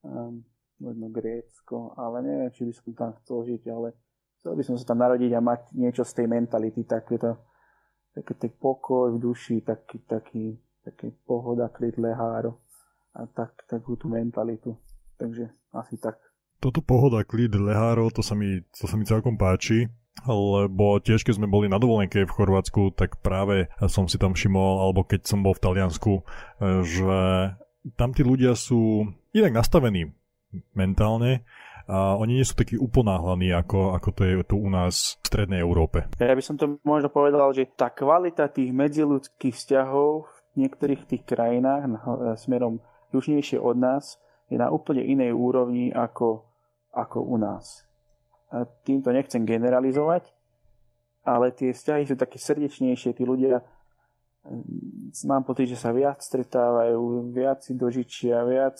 [0.00, 0.44] um,
[0.80, 3.88] možno Grécko, ale neviem, či by som tam chcel žiť, ale
[4.40, 7.40] chcel by som sa tam narodiť a mať niečo z tej mentality, takéto,
[8.12, 12.60] také ten pokoj v duši, taký, taký, taký pohoda, klid, leháro
[13.16, 14.76] a tak, takú tú mentalitu.
[15.16, 16.20] Takže asi tak.
[16.60, 19.88] Toto pohoda, klid, leháro, to sa mi, to sa mi celkom páči,
[20.24, 24.88] lebo tiež keď sme boli na dovolenke v Chorvátsku, tak práve som si tam všimol,
[24.88, 26.12] alebo keď som bol v Taliansku,
[26.80, 27.20] že
[28.00, 29.04] tam tí ľudia sú
[29.36, 30.15] inak nastavení
[30.74, 31.46] mentálne
[31.86, 35.62] a oni nie sú takí uponáhlaní, ako, ako to je tu u nás v Strednej
[35.62, 36.10] Európe.
[36.18, 41.22] Ja by som to možno povedal, že tá kvalita tých medziludských vzťahov v niektorých tých
[41.22, 41.86] krajinách
[42.42, 42.82] smerom
[43.14, 44.18] južnejšie od nás
[44.50, 46.42] je na úplne inej úrovni ako,
[46.90, 47.86] ako u nás.
[48.50, 50.30] A týmto nechcem generalizovať,
[51.26, 53.62] ale tie vzťahy sú také srdečnejšie, tí ľudia
[54.46, 58.78] mm, mám pocit, že sa viac stretávajú, viac si dožičia, viac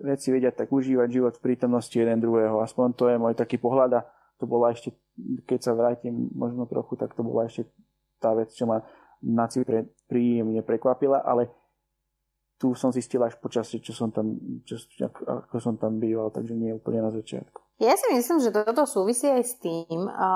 [0.00, 2.60] veci vedia tak užívať život v prítomnosti jeden druhého.
[2.64, 4.06] Aspoň to je môj taký pohľad a
[4.40, 4.96] to bola ešte,
[5.44, 7.68] keď sa vrátim možno trochu, tak to bola ešte
[8.20, 8.80] tá vec, čo ma
[9.20, 11.52] na Cypre príjemne prekvapila, ale
[12.60, 14.36] tu som zistil až počas, čo som tam,
[14.68, 14.76] čo,
[15.24, 17.60] ako som tam býval, takže nie úplne na začiatku.
[17.80, 20.28] Ja si myslím, že toto súvisí aj s tým, a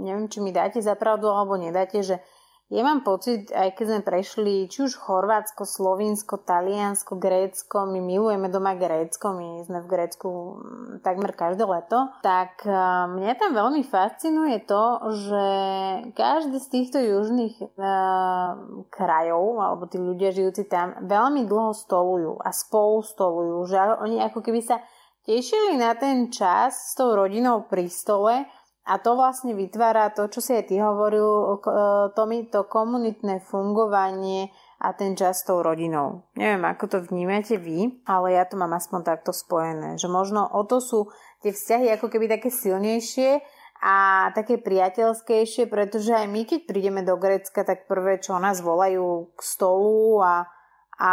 [0.00, 2.16] neviem, či mi dáte zapravdu alebo nedáte, že
[2.66, 8.50] ja mám pocit, aj keď sme prešli či už Chorvátsko, Slovinsko, Taliansko, Grécko, my milujeme
[8.50, 14.66] doma Grécko, my sme v Grécku mm, takmer každé leto, tak mňa tam veľmi fascinuje
[14.66, 14.82] to,
[15.14, 15.46] že
[16.18, 18.58] každý z týchto južných uh,
[18.90, 24.42] krajov, alebo tí ľudia žijúci tam, veľmi dlho stolujú a spolu stolujú, že oni ako
[24.42, 24.82] keby sa
[25.22, 28.46] tešili na ten čas s tou rodinou pri stole
[28.86, 31.58] a to vlastne vytvára to, čo si aj ty hovoril,
[32.14, 36.22] to, to komunitné fungovanie a ten čas s tou rodinou.
[36.38, 39.98] Neviem, ako to vnímate vy, ale ja to mám aspoň takto spojené.
[39.98, 41.10] Že možno o to sú
[41.42, 43.42] tie vzťahy ako keby také silnejšie
[43.82, 49.34] a také priateľskejšie, pretože aj my, keď prídeme do Grécka, tak prvé, čo nás volajú
[49.34, 50.46] k stolu a,
[50.96, 51.12] a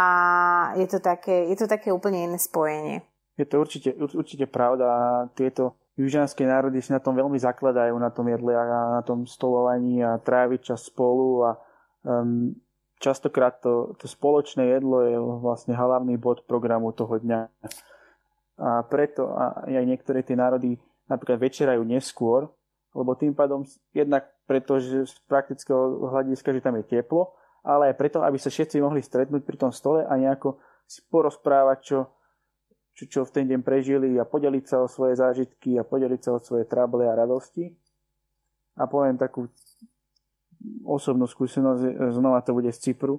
[0.78, 3.02] je, to také, je to také úplne iné spojenie.
[3.34, 5.26] Je to určite, určite pravda.
[5.34, 10.02] Tieto južanské národy si na tom veľmi zakladajú, na tom jedle a na tom stolovaní
[10.02, 11.50] a tráviť čas spolu a
[12.02, 12.54] um,
[12.98, 17.40] častokrát to, to spoločné jedlo je vlastne hlavný bod programu toho dňa.
[18.54, 20.78] A preto a aj niektoré tie národy
[21.10, 22.46] napríklad večerajú neskôr,
[22.94, 27.34] lebo tým pádom jednak preto, že z praktického hľadiska, že tam je teplo,
[27.66, 31.78] ale aj preto, aby sa všetci mohli stretnúť pri tom stole a nejako si porozprávať,
[31.82, 31.98] čo,
[32.94, 36.30] čo, čo v ten deň prežili a podeliť sa o svoje zážitky a podeliť sa
[36.38, 37.74] o svoje trable a radosti.
[38.78, 39.50] A poviem takú
[40.86, 43.18] osobnú skúsenosť, znova to bude z Cypru.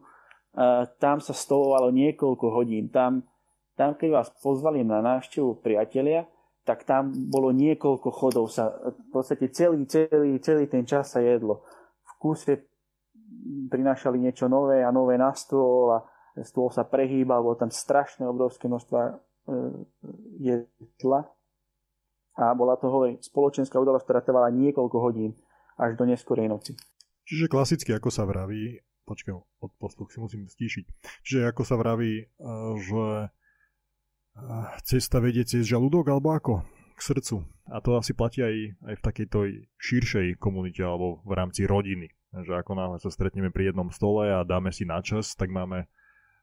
[0.56, 2.88] A tam sa stolovalo niekoľko hodín.
[2.88, 3.28] Tam,
[3.76, 6.24] tam, keď vás pozvali na návštevu priatelia,
[6.64, 8.48] tak tam bolo niekoľko chodov.
[8.48, 11.68] Sa, v podstate celý, celý, celý ten čas sa jedlo.
[12.08, 12.72] V kúse
[13.70, 16.00] prinášali niečo nové a nové na stôl a
[16.44, 18.96] stôl sa prehýbal, bolo tam strašné obrovské množstvo
[20.42, 21.22] jedla
[22.36, 25.38] a bola to hovorí, spoločenská udalosť, ktorá trvala niekoľko hodín
[25.80, 26.76] až do neskorej noci.
[27.26, 30.86] Čiže klasicky, ako sa vraví, počkaj, od posluch si musím stíšiť,
[31.24, 32.28] čiže ako sa vraví,
[32.82, 33.06] že
[34.84, 36.54] cesta vedie cez žalúdok, alebo ako?
[36.96, 37.44] K srdcu.
[37.72, 38.56] A to asi platí aj,
[38.88, 39.40] aj v takejto
[39.80, 42.12] širšej komunite, alebo v rámci rodiny.
[42.36, 45.88] Že ako náhle sa stretneme pri jednom stole a dáme si na čas, tak máme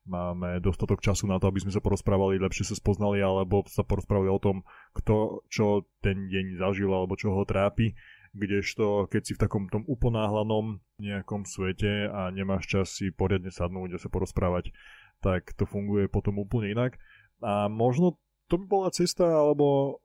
[0.06, 4.30] máme dostatok času na to, aby sme sa porozprávali, lepšie sa spoznali, alebo sa porozprávali
[4.30, 4.66] o tom,
[4.98, 7.94] kto čo ten deň zažil, alebo čo ho trápi.
[8.32, 13.94] Kdežto, keď si v takom tom uponáhlanom nejakom svete a nemáš čas si poriadne sadnúť
[13.94, 14.72] a sa porozprávať,
[15.20, 16.96] tak to funguje potom úplne inak.
[17.44, 18.16] A možno
[18.48, 20.00] to by bola cesta alebo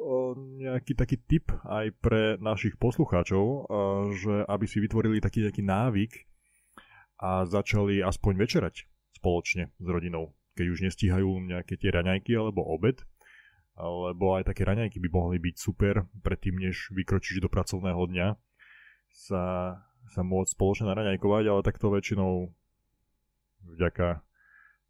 [0.59, 3.71] nejaký taký tip aj pre našich poslucháčov,
[4.19, 6.11] že aby si vytvorili taký nejaký návyk
[7.23, 13.01] a začali aspoň večerať spoločne s rodinou, keď už nestíhajú nejaké tie raňajky alebo obed,
[13.77, 18.27] lebo aj také raňajky by mohli byť super predtým, než vykročíš do pracovného dňa
[19.13, 19.43] sa,
[20.09, 22.49] sa môcť spoločne naraňajkovať, ale takto väčšinou
[23.77, 24.25] vďaka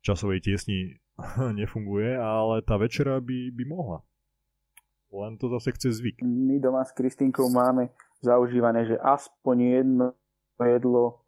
[0.04, 1.04] časovej tiesni
[1.60, 4.00] nefunguje, ale tá večera by, by mohla.
[5.08, 6.20] Len to zase chce zvyk.
[6.24, 10.08] My doma s Kristinkou máme zaužívané, že aspoň jedno
[10.60, 11.24] jedlo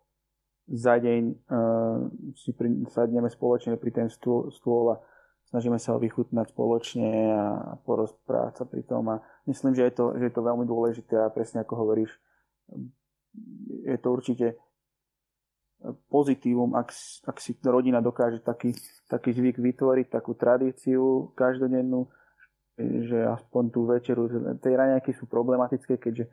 [0.69, 1.97] za deň uh,
[2.38, 5.01] si pri, sadneme spoločne pri ten stôl, stôl a
[5.49, 7.45] snažíme sa ho vychutnať spoločne a
[7.82, 9.10] porozprávať sa pri tom.
[9.10, 12.13] A myslím, že je, to, že je to veľmi dôležité a presne ako hovoríš,
[13.86, 14.47] je to určite
[16.12, 16.91] pozitívum, ak,
[17.23, 18.75] ak si rodina dokáže taký,
[19.08, 22.12] taký zvyk vytvoriť, takú tradíciu každodennú,
[22.79, 24.27] že aspoň tú večeru,
[24.60, 26.27] tie raňajky sú problematické, keďže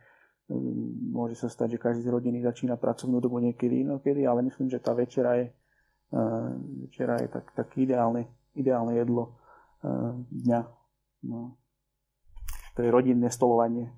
[1.11, 4.79] môže sa stať, že každý z rodiny začína pracovnú dobu niekedy inokedy, ale myslím, že
[4.79, 5.51] tá večera je,
[6.87, 9.35] večera je tak, tak ideálne, ideálne jedlo
[10.31, 10.61] dňa.
[11.27, 11.59] No.
[12.77, 13.91] To je rodinné stolovanie.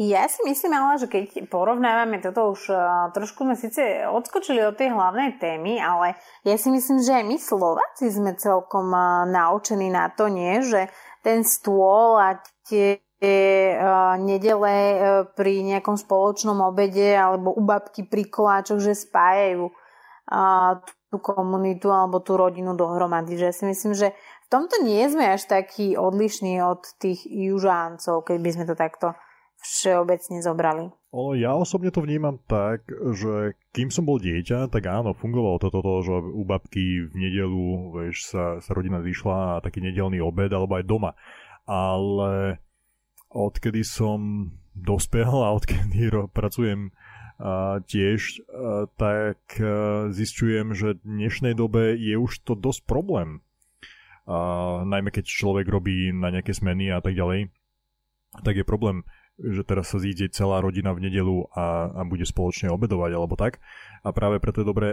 [0.00, 4.72] Ja si myslím ale, že keď porovnávame toto už uh, trošku sme síce odskočili od
[4.72, 6.16] tej hlavnej témy, ale
[6.48, 8.88] ja si myslím, že aj my Slováci sme celkom
[9.28, 10.64] naučení na to, nie?
[10.64, 10.88] Že
[11.20, 13.04] ten stôl a tie
[14.18, 14.98] nedele uh,
[15.32, 19.70] pri nejakom spoločnom obede alebo u babky pri koláčoch, že spájajú
[21.12, 23.36] tú komunitu alebo tú rodinu dohromady.
[23.36, 28.24] Že ja si myslím, že v tomto nie sme až takí odlišní od tých južáncov,
[28.24, 29.12] keď by sme to takto
[29.60, 30.88] všeobecne zobrali?
[31.36, 35.94] Ja osobne to vnímam tak, že kým som bol dieťa, tak áno, fungovalo toto, to,
[36.00, 40.80] že u babky v nedelu vieš, sa, sa rodina vyšla a taký nedelný obed, alebo
[40.80, 41.12] aj doma.
[41.68, 42.61] Ale
[43.32, 46.92] odkedy som dospel a odkedy pracujem
[47.42, 49.40] a tiež, a, tak
[50.14, 53.42] zistujem, že v dnešnej dobe je už to dosť problém.
[54.28, 57.50] A, najmä keď človek robí na nejaké smeny a tak ďalej,
[58.46, 59.02] tak je problém
[59.40, 63.58] že teraz sa zíde celá rodina v nedelu a, a bude spoločne obedovať alebo tak.
[64.04, 64.88] A práve preto je dobré,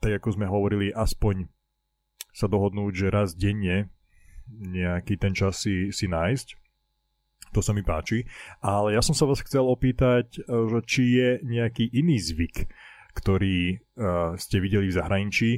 [0.00, 1.46] tak ako sme hovorili, aspoň
[2.32, 3.92] sa dohodnúť, že raz denne
[4.50, 6.58] nejaký ten čas si, si nájsť.
[7.52, 8.24] To sa mi páči.
[8.64, 12.68] Ale ja som sa vás chcel opýtať, že či je nejaký iný zvyk,
[13.12, 15.50] ktorý uh, ste videli v zahraničí,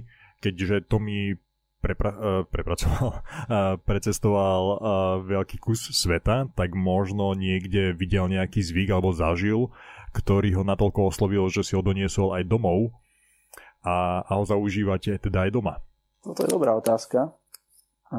[0.43, 1.39] keďže to mi
[1.79, 4.79] prepra- uh, prepracoval, uh, precestoval uh,
[5.23, 9.71] veľký kus sveta, tak možno niekde videl nejaký zvyk alebo zažil,
[10.15, 12.91] ktorý ho natoľko oslovil, že si ho doniesol aj domov
[13.85, 15.75] a, a ho zaužívate teda aj doma.
[16.25, 17.37] Toto je dobrá otázka.
[18.15, 18.19] A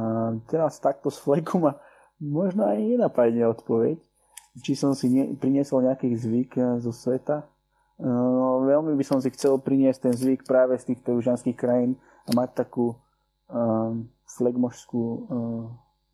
[0.51, 1.71] teraz takto z fleku
[2.19, 3.97] možno aj nenapadne odpoveď.
[4.63, 7.43] Či som si ne, priniesol nejaký zvyk zo sveta.
[7.99, 12.35] No, veľmi by som si chcel priniesť ten zvyk práve z týchto južanských krajín a
[12.35, 12.95] mať takú
[14.35, 15.19] flegmošskú uh,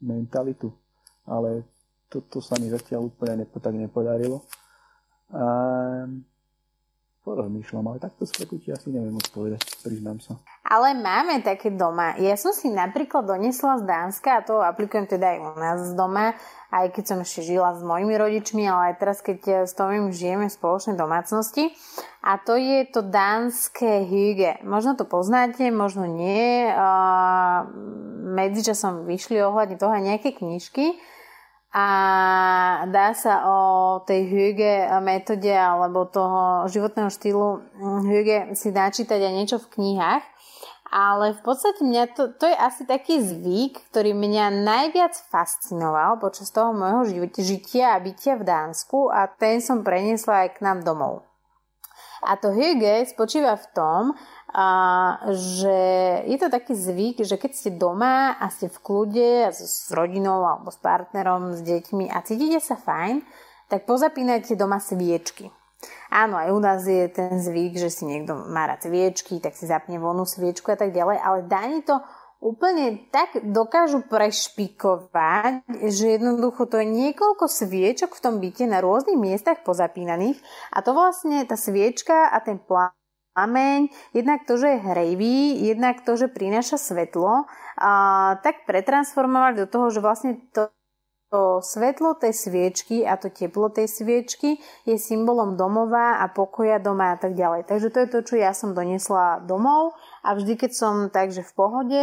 [0.02, 0.74] mentalitu.
[1.26, 1.66] Ale
[2.10, 4.44] toto sa mi zatiaľ úplne nepo, tak nepodarilo.
[5.32, 5.46] A
[7.24, 10.36] porozmýšľam, ale takto z asi neviem odpovedať, priznám sa.
[10.72, 12.16] Ale máme také doma.
[12.16, 16.32] Ja som si napríklad donesla z Dánska a to aplikujem teda aj u nás doma,
[16.72, 20.48] aj keď som ešte žila s mojimi rodičmi, ale aj teraz, keď s Tomím žijeme
[20.48, 21.76] v spoločnej domácnosti.
[22.24, 24.64] A to je to dánske hygge.
[24.64, 26.72] Možno to poznáte, možno nie.
[28.32, 30.96] Medzičasom vyšli ohľadne toho aj nejaké knižky
[31.76, 31.88] a
[32.88, 33.60] dá sa o
[34.08, 37.60] tej hygge metóde alebo toho životného štýlu
[38.08, 40.24] hygge si načítať aj niečo v knihách.
[40.92, 46.52] Ale v podstate mňa to, to je asi taký zvyk, ktorý mňa najviac fascinoval počas
[46.52, 51.24] toho môjho žitia a bytia v Dánsku a ten som preniesla aj k nám domov.
[52.28, 54.04] A to hygge spočíva v tom,
[54.52, 54.68] a,
[55.32, 55.80] že
[56.28, 60.44] je to taký zvyk, že keď ste doma a ste v kľude s, s rodinou
[60.44, 63.24] alebo s partnerom, s deťmi a cítite sa fajn,
[63.72, 65.56] tak pozapínajte doma sviečky.
[66.12, 69.66] Áno, aj u nás je ten zvyk, že si niekto má rád sviečky, tak si
[69.66, 71.98] zapne vonú sviečku a tak ďalej, ale dáni to
[72.42, 75.62] úplne tak dokážu prešpikovať,
[75.94, 80.42] že jednoducho to je niekoľko sviečok v tom byte na rôznych miestach pozapínaných
[80.74, 85.38] a to vlastne tá sviečka a ten plameň, jednak to, že je hrejvý,
[85.70, 87.46] jednak to, že prináša svetlo,
[87.78, 87.92] a
[88.42, 90.74] tak pretransformovať do toho, že vlastne to
[91.32, 97.16] to svetlo tej sviečky a to teplo tej sviečky je symbolom domova a pokoja doma
[97.16, 97.72] a tak ďalej.
[97.72, 99.96] Takže to je to, čo ja som donesla domov
[100.28, 102.02] a vždy, keď som takže v pohode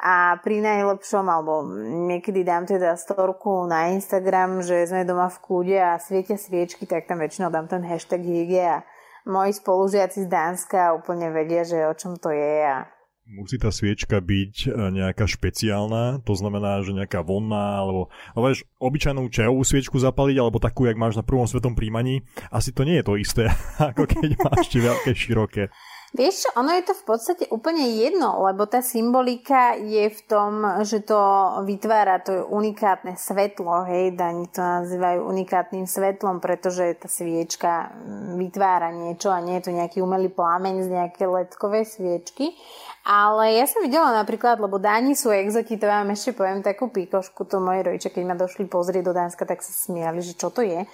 [0.00, 1.68] a pri najlepšom, alebo
[2.08, 7.04] niekedy dám teda storku na Instagram, že sme doma v kľude a svietia sviečky, tak
[7.04, 8.80] tam väčšinou dám ten hashtag hygie a
[9.28, 12.88] moji spolužiaci z Dánska úplne vedia, že o čom to je a
[13.30, 18.66] Musí tá sviečka byť e, nejaká špeciálna, to znamená, že nejaká vonná, alebo, alebo vieš,
[18.82, 22.98] obyčajnú čajovú sviečku zapaliť, alebo takú, jak máš na prvom svetom príjmaní, asi to nie
[22.98, 23.44] je to isté,
[23.94, 25.70] ako keď máš tie veľké, široké.
[26.10, 30.82] Vieš čo, ono je to v podstate úplne jedno, lebo tá symbolika je v tom,
[30.82, 31.16] že to
[31.62, 37.94] vytvára to unikátne svetlo, hej, Dani to nazývajú unikátnym svetlom, pretože tá sviečka
[38.34, 42.58] vytvára niečo a nie je to nejaký umelý plameň z nejaké ledkové sviečky.
[43.06, 47.46] Ale ja som videla napríklad, lebo Dáni sú exoti, to vám ešte poviem takú píkošku,
[47.46, 50.66] to moji rodičia, keď ma došli pozrieť do Dánska, tak sa smiali, že čo to
[50.66, 50.90] je.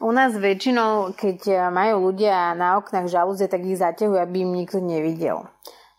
[0.00, 4.80] U nás väčšinou, keď majú ľudia na oknách žalúzie, tak ich zaťahujú, aby im nikto
[4.80, 5.44] nevidel.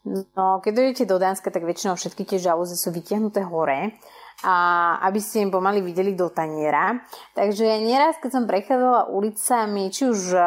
[0.02, 3.93] No, keď dojdete do Dánska, tak väčšinou všetky tie žalúzie sú vytiahnuté hore
[4.41, 4.56] a
[5.06, 6.97] aby ste im pomaly videli do taniera.
[7.38, 10.38] Takže nieraz, keď som prechádzala ulicami, či už v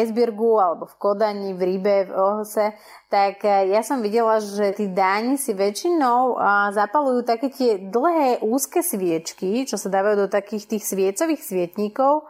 [0.00, 2.72] Esbirgu, alebo v Kodani, v Ríbe, v Ohose,
[3.12, 6.40] tak e, ja som videla, že tí Dáni si väčšinou
[6.72, 12.24] zapalujú také tie dlhé úzke sviečky, čo sa dávajú do takých tých sviecových svietníkov,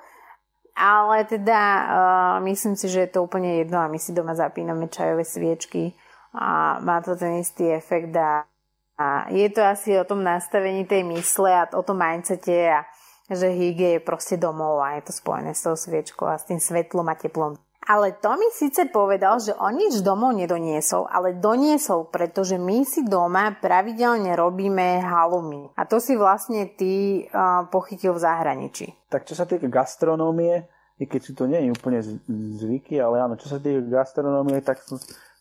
[0.77, 4.91] ale teda uh, myslím si, že je to úplne jedno a my si doma zapíname
[4.91, 5.95] čajové sviečky
[6.35, 8.45] a má to ten istý efekt a
[8.99, 12.87] a je to asi o tom nastavení tej mysle a o tom mindsete a
[13.31, 16.61] že hygie je proste domov a je to spojené s tou sviečkou a s tým
[16.61, 17.59] svetlom a teplom.
[17.85, 23.05] Ale to mi síce povedal, že on nič domov nedoniesol, ale doniesol, pretože my si
[23.05, 25.69] doma pravidelne robíme halumy.
[25.77, 28.87] A to si vlastne ty uh, pochytil v zahraničí.
[29.13, 30.65] Tak čo sa týka gastronómie,
[30.97, 32.01] i keď si to nie je úplne
[32.57, 34.81] zvyky, ale áno, čo sa týka gastronómie, tak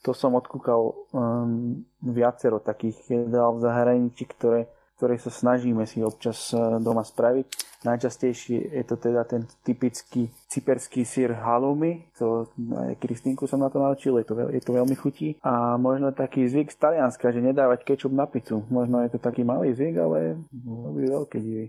[0.04, 4.68] to som odkúkal um, viacero takých jedál v zahraničí, ktoré,
[5.04, 7.76] ktoré sa snažíme si občas uh, doma spraviť.
[7.84, 13.84] Najčastejšie je to teda ten typický cyperský sír halloumi, to aj Kristinku som na to
[13.84, 15.36] naučil, je to, je to veľmi chutí.
[15.44, 18.64] A možno taký zvyk z Talianska, že nedávať kečup na pizzu.
[18.72, 21.68] Možno je to taký malý zvyk, ale robí veľké divy.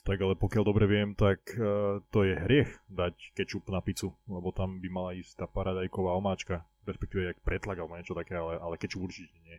[0.00, 4.48] Tak ale pokiaľ dobre viem, tak uh, to je hriech dať kečup na pizzu, lebo
[4.56, 8.74] tam by mala ísť tá paradajková omáčka respektíve jak pretlak alebo niečo také, ale, ale
[8.80, 9.56] kečup určite nie.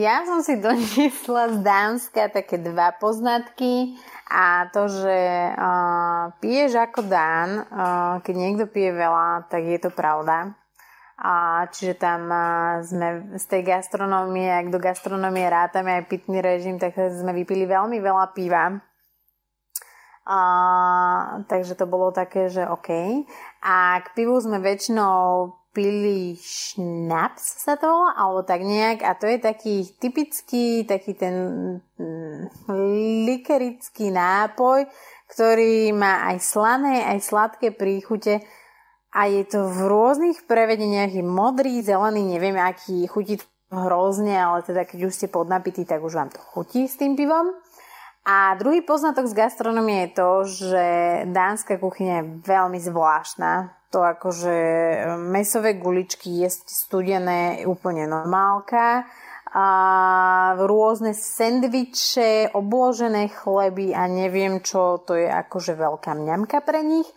[0.00, 3.96] Ja som si doniesla z Dánska také dva poznatky
[4.28, 5.18] a to, že
[5.52, 10.54] uh, piješ ako Dán, uh, keď niekto pije veľa, tak je to pravda.
[11.20, 12.32] A čiže tam
[12.80, 18.00] sme z tej gastronómie, ak do gastronómie rátame aj pitný režim, tak sme vypili veľmi
[18.00, 18.80] veľa piva.
[20.24, 20.40] A,
[21.44, 22.88] takže to bolo také, že OK.
[23.60, 29.38] A k pivu sme väčšinou pili šnaps sa to alebo tak nejak a to je
[29.38, 31.34] taký typický, taký ten
[31.94, 32.66] mm,
[33.26, 34.90] likerický nápoj,
[35.30, 38.42] ktorý má aj slané, aj sladké príchute
[39.10, 43.38] a je to v rôznych prevedeniach, je modrý, zelený, neviem aký, chutí
[43.70, 47.54] hrozne, ale teda keď už ste podnapití, tak už vám to chutí s tým pivom.
[48.30, 50.84] A druhý poznatok z gastronomie je to, že
[51.34, 54.54] dánska kuchyňa je veľmi zvláštna to akože
[55.18, 59.02] mesové guličky jesť studené úplne normálka
[59.50, 59.66] a
[60.62, 67.10] rôzne sendviče, obložené chleby a neviem čo, to je akože veľká mňamka pre nich.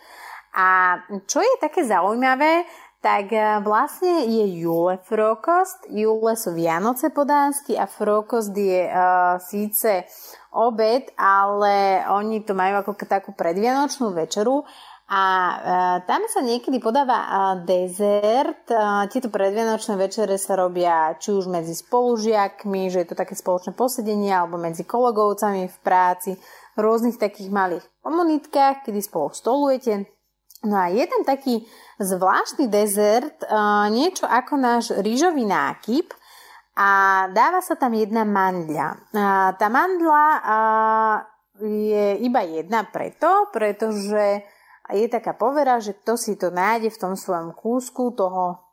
[0.58, 0.98] A
[1.30, 2.66] čo je také zaujímavé,
[3.04, 5.92] tak e, vlastne je Jule Frokost.
[5.94, 10.08] Jule sú Vianoce po dánsky a Frokost je uh, síce
[10.54, 14.62] obed, ale oni to majú ako takú predvianočnú večeru
[15.14, 15.56] a e,
[16.08, 17.28] tam sa niekedy podáva e,
[17.68, 18.66] dezert.
[18.72, 18.78] E,
[19.12, 24.32] tieto predvianočné večere sa robia či už medzi spolužiakmi, že je to také spoločné posedenie,
[24.32, 26.40] alebo medzi kolegovcami v práci,
[26.74, 30.08] v rôznych takých malých komunitkách, kedy spolu stolujete.
[30.64, 31.68] No a jeden taký
[32.00, 33.48] zvláštny dezert, e,
[33.92, 36.16] niečo ako náš rýžový nákyp,
[36.74, 36.90] a
[37.30, 38.88] dáva sa tam jedna mandľa.
[39.14, 40.58] A tá mandľa a,
[41.62, 44.42] je iba jedna preto, pretože
[44.90, 48.64] je taká povera, že kto si to nájde v tom svojom kúsku toho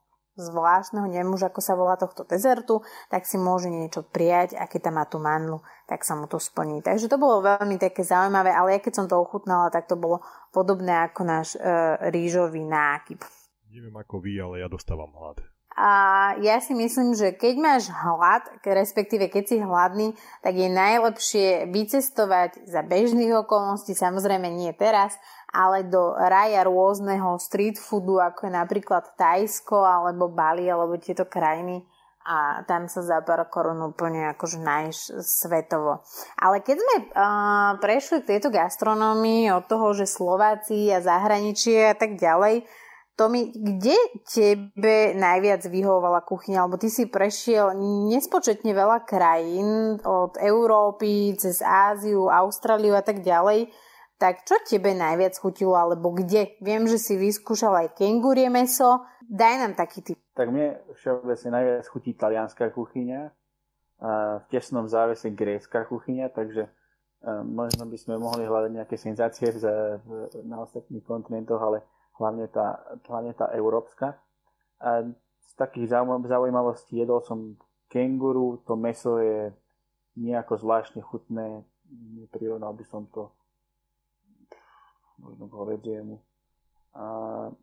[0.40, 2.80] zvláštneho, neviem ako sa volá tohto dezertu,
[3.12, 6.40] tak si môže niečo prijať a keď tam má tú mandlu, tak sa mu to
[6.40, 6.80] splní.
[6.80, 10.24] Takže to bolo veľmi také zaujímavé, ale ja keď som to ochutnala, tak to bolo
[10.48, 11.60] podobné ako náš e,
[12.08, 13.20] rýžový nákyp.
[13.68, 15.44] Neviem ako vy, ale ja dostávam hlad.
[15.80, 15.92] A
[16.44, 20.12] ja si myslím, že keď máš hlad, respektíve keď si hladný,
[20.44, 25.16] tak je najlepšie vycestovať za bežných okolností, samozrejme nie teraz,
[25.48, 31.80] ale do raja rôzneho street foodu, ako je napríklad Tajsko alebo Bali alebo tieto krajiny
[32.28, 36.04] a tam sa za pár korun úplne akože nájsť svetovo.
[36.36, 41.96] Ale keď sme uh, prešli k tejto gastronómii od toho, že Slováci a zahraničie a
[41.96, 42.68] tak ďalej,
[43.20, 46.64] Tomi, kde tebe najviac vyhovovala kuchyňa?
[46.64, 47.76] Lebo ty si prešiel
[48.08, 53.68] nespočetne veľa krajín, od Európy, cez Áziu, Austráliu a tak ďalej.
[54.16, 56.56] Tak čo tebe najviac chutilo, alebo kde?
[56.64, 59.04] Viem, že si vyskúšal aj kengurie meso.
[59.28, 60.16] Daj nám taký typ.
[60.32, 63.20] Tak mne všeobecne najviac chutí talianská kuchyňa,
[64.00, 66.72] a v tesnom závese grécka kuchyňa, takže
[67.44, 69.52] možno by sme mohli hľadať nejaké senzácie
[70.48, 71.84] na ostatných kontinentoch, ale
[72.20, 74.20] hlavne tá, hlavne tá európska.
[74.76, 75.08] A
[75.40, 75.96] z takých
[76.28, 77.56] zaujímavostí jedol som
[77.88, 79.50] kenguru, to meso je
[80.20, 83.32] nejako zvláštne chutné, neprirovnal by som to
[85.18, 86.16] možno k hovedziemu.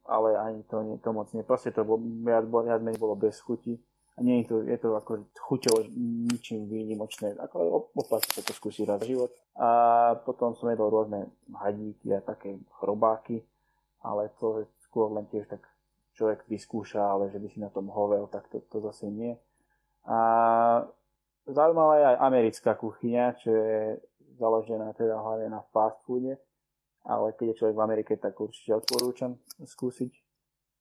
[0.07, 1.43] Ale ani to, nie, to moc nie.
[1.43, 3.77] Proste to bol, viac, viac menej bolo bez chuti.
[4.17, 5.93] A nie je to, je to ako chuťovo
[6.25, 7.37] ničím výnimočné.
[7.37, 9.29] Ako oplatí sa to skúsiť raz život.
[9.53, 9.69] A
[10.25, 13.45] potom som jedol rôzne hadíky a také chrobáky
[14.03, 15.63] ale to je skôr len tiež tak
[16.17, 19.37] človek vyskúša, ale že by si na tom hovel, tak to, to zase nie.
[20.07, 20.17] A
[21.45, 24.01] zaujímavá je aj americká kuchyňa, čo je
[24.41, 26.37] založená teda hlavne na fast foode,
[27.05, 30.11] ale keď je človek v Amerike, tak určite odporúčam skúsiť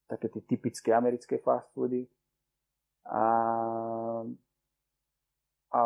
[0.07, 2.07] také tie typické americké fast foody.
[3.07, 3.27] A,
[5.71, 5.81] a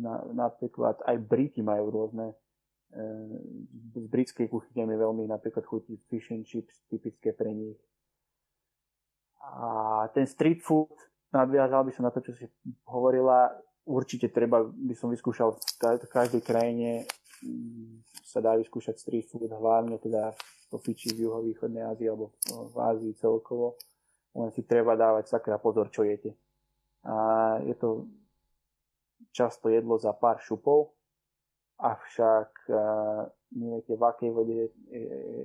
[0.00, 2.32] na, napríklad aj Briti majú rôzne
[2.90, 7.78] z britskej kuchyne mi veľmi napríklad chutí fish and chips, typické pre nich.
[9.40, 10.90] A ten street food,
[11.30, 12.46] nadviazal by som na to, čo si
[12.90, 13.54] hovorila,
[13.86, 17.06] určite treba, by som vyskúšal v každej krajine
[17.42, 20.34] mm, sa dá vyskúšať street food, hlavne teda
[20.70, 23.74] v Fiči v juhovýchodnej Ázii alebo v Ázii celkovo.
[24.38, 26.38] Len si treba dávať sakra pozor, čo jete.
[27.02, 28.06] A je to
[29.34, 30.94] často jedlo za pár šupov,
[31.80, 33.24] avšak uh,
[33.56, 34.68] neviete, v akej vode je,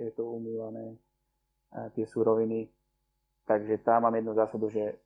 [0.06, 1.00] je, to umývané,
[1.74, 2.68] uh, tie suroviny.
[3.48, 5.00] Takže tam mám jednu zásadu, že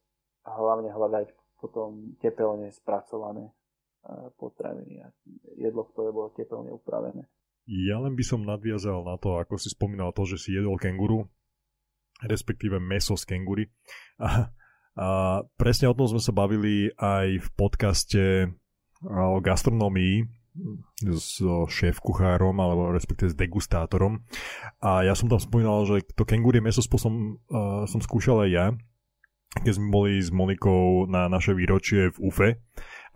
[0.43, 1.29] hlavne hľadať
[1.61, 5.07] potom tepelne spracované uh, potraviny a
[5.59, 7.27] jedlo, ktoré bolo tepelne upravené.
[7.69, 11.29] Ja len by som nadviazal na to, ako si spomínal to, že si jedol kenguru,
[12.25, 13.69] respektíve meso z kengury.
[14.17, 14.49] A,
[14.97, 15.07] a
[15.53, 18.23] presne o tom sme sa bavili aj v podcaste
[19.05, 20.38] o gastronomii,
[21.17, 24.23] so šéf-kuchárom, alebo respektíve s degustátorom.
[24.83, 28.65] A ja som tam spomínal, že to kengurie meso spôsobom uh, som skúšal aj ja,
[29.65, 32.49] keď sme boli s Monikou na naše výročie v UFE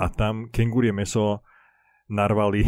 [0.02, 1.46] a tam kengurie meso
[2.10, 2.66] narvali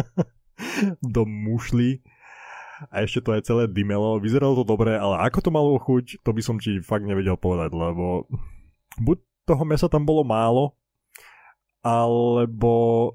[1.14, 2.00] do mušly
[2.88, 4.16] a ešte to aj celé dymelo.
[4.22, 7.76] Vyzeralo to dobre, ale ako to malo chuť, to by som ti fakt nevedel povedať,
[7.76, 8.24] lebo
[8.96, 10.78] buď toho mesa tam bolo málo,
[11.84, 13.12] alebo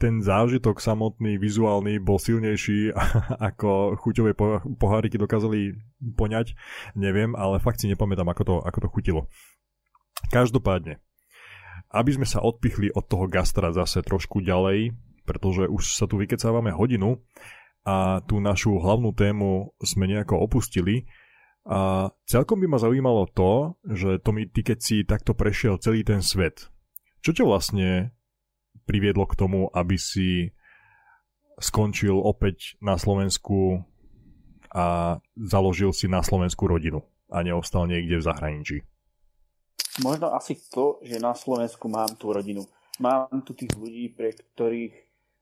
[0.00, 2.96] ten zážitok samotný, vizuálny bol silnejší
[3.52, 4.32] ako chuťové
[4.80, 5.76] poháriky dokázali
[6.16, 6.56] poňať,
[6.96, 9.20] neviem, ale fakt si nepamätám, ako to, ako to chutilo.
[10.32, 11.04] Každopádne,
[11.92, 14.96] aby sme sa odpichli od toho gastra zase trošku ďalej,
[15.28, 17.20] pretože už sa tu vykecávame hodinu
[17.84, 21.04] a tú našu hlavnú tému sme nejako opustili,
[21.68, 26.00] a celkom by ma zaujímalo to, že to mi ty keď si takto prešiel celý
[26.00, 26.72] ten svet,
[27.20, 28.16] čo ťa vlastne
[28.90, 30.50] priviedlo k tomu, aby si
[31.62, 33.86] skončil opäť na Slovensku
[34.74, 38.76] a založil si na Slovensku rodinu a neostal niekde v zahraničí?
[40.02, 42.66] Možno asi to, že na Slovensku mám tú rodinu.
[42.98, 44.94] Mám tu tých ľudí, pre ktorých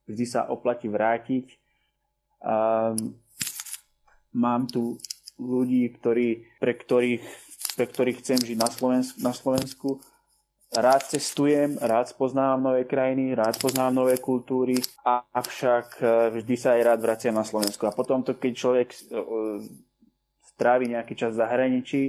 [0.05, 1.57] vždy sa oplatí vrátiť.
[2.45, 3.17] Um,
[4.37, 5.01] mám tu
[5.37, 7.25] ľudí, ktorí, pre, ktorých,
[7.77, 9.89] pre ktorých chcem žiť na Slovensku, na Slovensku
[10.75, 16.05] rád cestujem, rád spoznávam nové krajiny, rád poznávam nové kultúry, a, avšak e,
[16.41, 17.89] vždy sa aj rád vraciam na Slovensku.
[17.89, 18.99] A potom to, keď človek e,
[20.53, 22.03] strávi nejaký čas v zahraničí,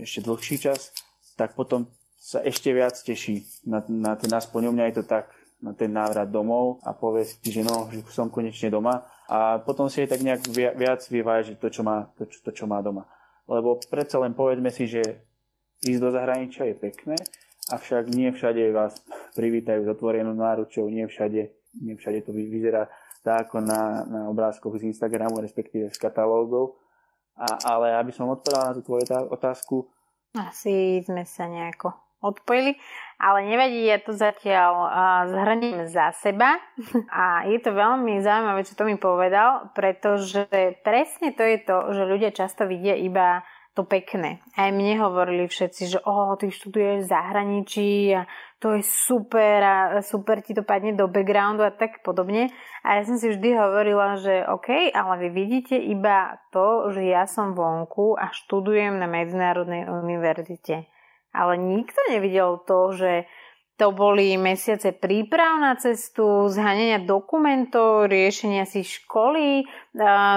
[0.00, 0.90] ešte dlhší čas,
[1.38, 1.86] tak potom
[2.16, 5.28] sa ešte viac teší na, na ten, aspoň u mňa je to tak,
[5.60, 9.88] na ten návrat domov a povie si, že no, že som konečne doma a potom
[9.88, 10.44] si je tak nejak
[10.76, 13.08] viac vyvážiť to, čo má, to, to, čo má doma.
[13.48, 15.24] Lebo predsa len povedzme si, že
[15.84, 17.16] ísť do zahraničia je pekné,
[17.72, 18.98] avšak nie všade vás
[19.38, 21.48] privítajú s otvorenou náručou, nie všade,
[21.80, 22.92] nie všade to vyzerá
[23.24, 26.76] tak ako na, na obrázkoch z Instagramu, respektíve z katalógov.
[27.34, 29.88] A, ale aby som odpovedal na tú tvoju otázku.
[30.36, 32.76] Asi sme sa nejako odpojili,
[33.20, 34.92] ale nevadí, ja to zatiaľ uh,
[35.28, 36.56] zhrniem za seba
[37.12, 40.48] a je to veľmi zaujímavé, čo to mi povedal, pretože
[40.80, 43.44] presne to je to, že ľudia často vidia iba
[43.74, 44.38] to pekné.
[44.54, 48.22] Aj mne hovorili všetci, že oh, ty študuješ v zahraničí a
[48.62, 52.54] to je super a super ti to padne do backgroundu a tak podobne.
[52.86, 57.26] A ja som si vždy hovorila, že OK, ale vy vidíte iba to, že ja
[57.26, 60.86] som vonku a študujem na Medzinárodnej univerzite.
[61.34, 63.26] Ale nikto nevidel to, že
[63.74, 69.66] to boli mesiace príprav na cestu, zhanenia dokumentov, riešenia si školy,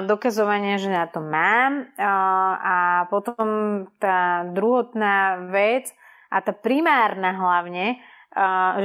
[0.10, 1.86] dokazovania, že na to mám.
[2.02, 5.94] A potom tá druhotná vec
[6.34, 8.02] a tá primárna hlavne,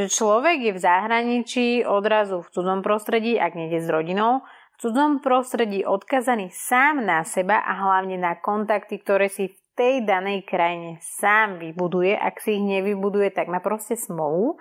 [0.04, 4.44] že človek je v zahraničí odrazu v cudzom prostredí, ak nejde s rodinou,
[4.76, 10.04] v cudzom prostredí odkazaný sám na seba a hlavne na kontakty, ktoré si v tej
[10.04, 12.16] danej krajine sám vybuduje.
[12.16, 14.60] Ak si ich nevybuduje, tak má proste smolu.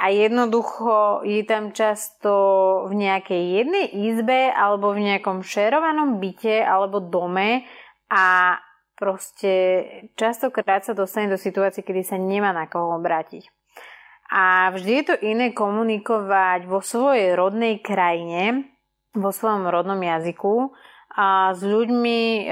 [0.00, 2.32] A jednoducho je tam často
[2.88, 7.68] v nejakej jednej izbe alebo v nejakom šerovanom byte alebo dome
[8.08, 8.56] a
[8.96, 9.84] proste
[10.16, 13.48] častokrát sa dostane do situácie, kedy sa nemá na koho obrátiť.
[14.32, 18.72] A vždy je to iné komunikovať vo svojej rodnej krajine,
[19.12, 20.72] vo svojom rodnom jazyku,
[21.10, 22.46] a s ľuďmi,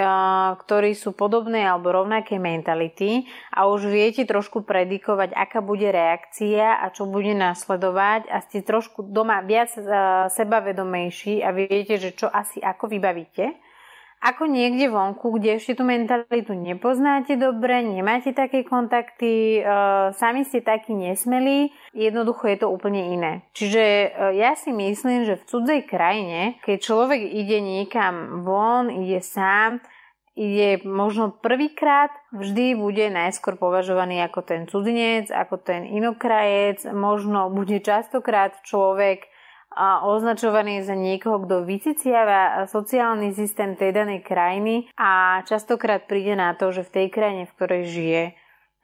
[0.58, 3.22] ktorí sú podobnej alebo rovnaké mentality
[3.54, 9.06] a už viete trošku predikovať, aká bude reakcia a čo bude nasledovať a ste trošku
[9.14, 9.70] doma viac
[10.34, 13.67] sebavedomejší a viete, že čo asi ako vybavíte
[14.18, 19.72] ako niekde vonku, kde ešte tú mentalitu nepoznáte dobre, nemáte také kontakty, e,
[20.18, 23.32] sami ste takí nesmelí, jednoducho je to úplne iné.
[23.54, 24.08] Čiže e,
[24.42, 29.78] ja si myslím, že v cudzej krajine, keď človek ide niekam von, ide sám,
[30.38, 37.78] ide možno prvýkrát, vždy bude najskôr považovaný ako ten cudzinec, ako ten inokrajec, možno bude
[37.82, 39.26] častokrát človek
[40.02, 46.74] označovaný za niekoho, kto vyciciava sociálny systém tej danej krajiny a častokrát príde na to,
[46.74, 48.22] že v tej krajine, v ktorej žije,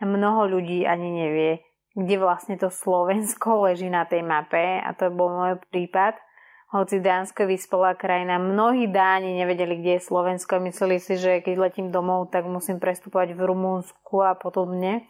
[0.06, 1.52] mnoho ľudí ani nevie,
[1.98, 6.14] kde vlastne to Slovensko leží na tej mape a to bol môj prípad.
[6.74, 10.58] Hoci Dánsko vyspelá krajina, mnohí Dáni nevedeli, kde je Slovensko.
[10.58, 15.06] Mysleli si, že keď letím domov, tak musím prestupovať v Rumunsku a podobne.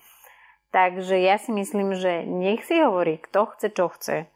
[0.76, 4.28] Takže ja si myslím, že nech si hovorí, kto chce, čo chce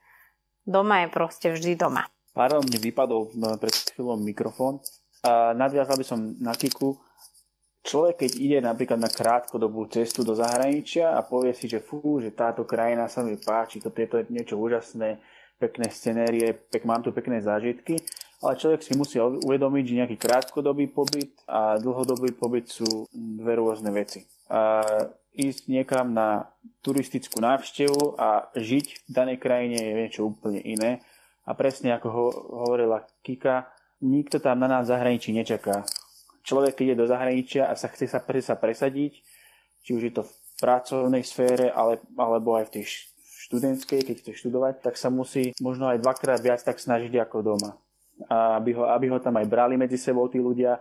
[0.68, 2.04] Doma je proste vždy doma.
[2.36, 4.84] Pardon, mne vypadol pred chvíľou mikrofón.
[5.24, 7.00] A nadviazal by som na Kiku.
[7.88, 12.36] Človek, keď ide napríklad na krátkodobú cestu do zahraničia a povie si, že fú, že
[12.36, 15.16] táto krajina sa mi páči, to je niečo úžasné,
[15.56, 17.98] pekné scenérie, pek, mám tu pekné zážitky,
[18.44, 23.90] ale človek si musí uvedomiť, že nejaký krátkodobý pobyt a dlhodobý pobyt sú dve rôzne
[23.90, 24.22] veci.
[25.38, 26.50] Ísť niekam na
[26.82, 31.04] turistickú návštevu a žiť v danej krajine je niečo úplne iné.
[31.48, 32.26] A presne ako ho,
[32.66, 33.70] hovorila Kika,
[34.04, 35.86] nikto tam na nás v zahraničí nečaká.
[36.44, 39.12] Človek, ide do zahraničia a sa chce sa, sa presadiť,
[39.84, 42.84] či už je to v pracovnej sfére, ale, alebo aj v tej
[43.48, 47.76] študentskej, keď chce študovať, tak sa musí možno aj dvakrát viac tak snažiť ako doma.
[48.28, 50.76] A aby ho, aby ho tam aj brali medzi sebou tí ľudia,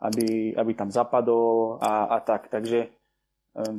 [0.00, 2.50] aby, aby tam zapadol a, a tak.
[2.50, 2.98] Takže
[3.58, 3.74] Um,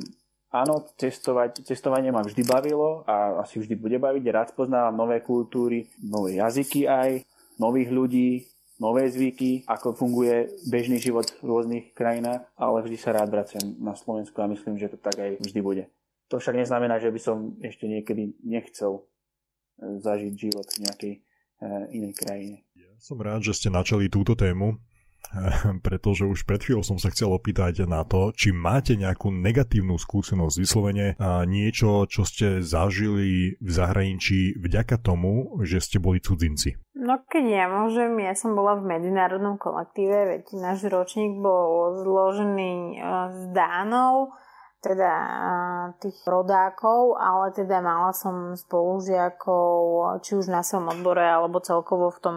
[0.52, 4.24] áno, cestovať, cestovanie ma vždy bavilo a asi vždy bude baviť.
[4.28, 7.24] Rád spoznávam nové kultúry, nové jazyky aj,
[7.56, 8.30] nových ľudí,
[8.76, 13.96] nové zvyky, ako funguje bežný život v rôznych krajinách, ale vždy sa rád vraciam na
[13.96, 15.84] Slovensku a myslím, že to tak aj vždy bude.
[16.28, 19.02] To však neznamená, že by som ešte niekedy nechcel e,
[19.98, 21.20] zažiť život v nejakej e,
[21.90, 22.56] inej krajine.
[22.78, 24.78] Ja som rád, že ste načali túto tému,
[25.86, 30.56] pretože už pred chvíľou som sa chcel opýtať na to, či máte nejakú negatívnu skúsenosť
[30.58, 36.76] vyslovene a niečo, čo ste zažili v zahraničí vďaka tomu, že ste boli cudzinci.
[36.98, 43.00] No keď ja môžem, ja som bola v medzinárodnom kolektíve, veď náš ročník bol zložený
[43.30, 44.34] z Dánov,
[44.80, 45.12] teda
[46.00, 49.78] tých rodákov, ale teda mala som spolužiakov,
[50.24, 52.36] či už na svojom odbore, alebo celkovo v tom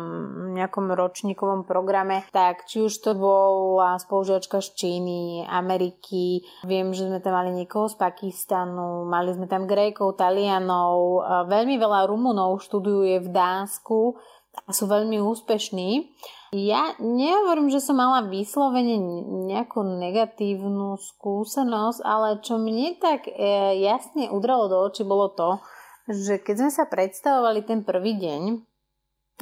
[0.51, 7.23] nejakom ročníkovom programe, tak či už to bola spolužiačka z Číny, Ameriky, viem, že sme
[7.23, 13.29] tam mali niekoho z Pakistanu, mali sme tam Grékov, Talianov, veľmi veľa Rumunov študuje v
[13.31, 14.19] Dánsku
[14.67, 16.11] a sú veľmi úspešní.
[16.54, 19.01] Ja nehovorím, že som mala vyslovene
[19.49, 23.34] nejakú negatívnu skúsenosť, ale čo mne tak e,
[23.82, 25.58] jasne udralo do očí bolo to,
[26.14, 28.41] že keď sme sa predstavovali ten prvý deň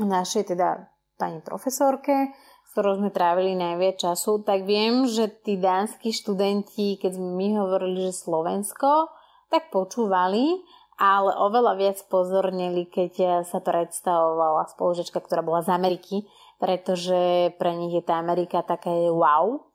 [0.07, 0.87] našej teda
[1.19, 2.31] pani profesorke,
[2.63, 7.47] s ktorou sme trávili najviac času, tak viem, že tí dánsky študenti, keď sme my
[7.59, 9.11] hovorili, že Slovensko,
[9.51, 10.63] tak počúvali,
[10.95, 16.23] ale oveľa viac pozornili, keď sa predstavovala spolužečka, ktorá bola z Ameriky,
[16.61, 19.65] pretože pre nich je tá Amerika taká wow.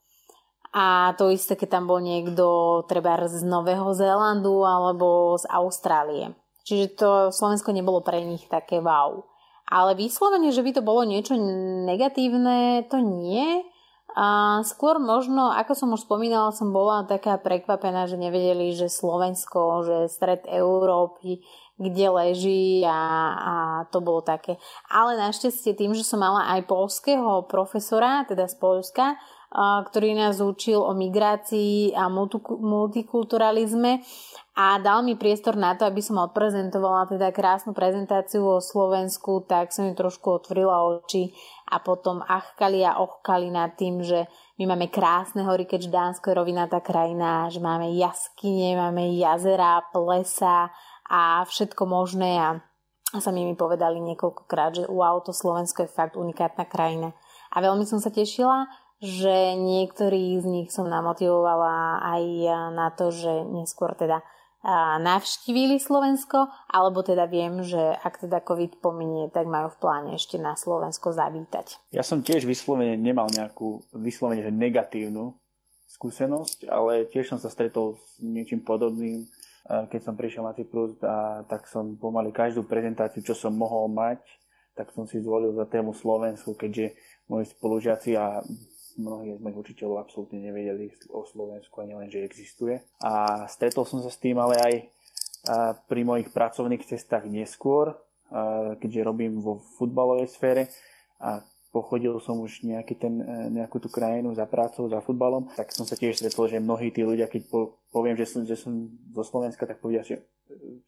[0.70, 6.30] A to isté, keď tam bol niekto treba z Nového Zélandu alebo z Austrálie.
[6.62, 9.26] Čiže to Slovensko nebolo pre nich také wow.
[9.66, 11.34] Ale vyslovene, že by to bolo niečo
[11.91, 13.66] negatívne, to nie.
[14.16, 19.84] A skôr možno, ako som už spomínala, som bola taká prekvapená, že nevedeli, že Slovensko,
[19.84, 21.43] že stred Európy,
[21.76, 23.00] kde leží a,
[23.36, 23.54] a
[23.92, 24.56] to bolo také.
[24.88, 29.20] Ale našťastie tým, že som mala aj polského profesora, teda z Polska,
[29.56, 34.02] ktorý nás učil o migrácii a multikulturalizme
[34.56, 39.68] a dal mi priestor na to, aby som odprezentovala teda krásnu prezentáciu o Slovensku, tak
[39.68, 41.32] som mi trošku otvorila oči
[41.68, 44.24] a potom achkali a ochkali nad tým, že
[44.56, 50.72] my máme krásne hory, keďže Dánsko je rovinatá krajina, že máme jaskyne, máme jazera, plesa
[51.11, 52.50] a všetko možné a
[53.14, 57.14] a sami mi povedali niekoľkokrát, že wow, to Slovensko je fakt unikátna krajina.
[57.54, 58.66] A veľmi som sa tešila,
[58.98, 62.22] že niektorí z nich som namotivovala aj
[62.74, 64.26] na to, že neskôr teda
[64.98, 70.42] navštívili Slovensko, alebo teda viem, že ak teda COVID pominie, tak majú v pláne ešte
[70.42, 71.94] na Slovensko zavítať.
[71.94, 75.38] Ja som tiež vyslovene nemal nejakú vyslovene negatívnu
[75.86, 79.30] skúsenosť, ale tiež som sa stretol s niečím podobným,
[79.66, 84.22] keď som prišiel na Cyprus a tak som pomaly každú prezentáciu, čo som mohol mať,
[84.78, 86.94] tak som si zvolil za tému Slovensku, keďže
[87.26, 88.44] moji spolužiaci a
[88.96, 92.80] mnohí z mojich učiteľov absolútne nevedeli o Slovensku ani len, že existuje.
[93.02, 94.74] A stretol som sa s tým ale aj
[95.86, 97.94] pri mojich pracovných cestách neskôr,
[98.82, 100.66] keďže robím vo futbalovej sfére
[101.22, 101.42] a
[101.76, 105.84] pochodil som už nejaký ten, e, nejakú tú krajinu za prácou, za futbalom, tak som
[105.84, 107.52] sa tiež stretol, že mnohí tí ľudia, keď
[107.97, 110.20] poviem, že som, že som zo Slovenska, tak povedia, že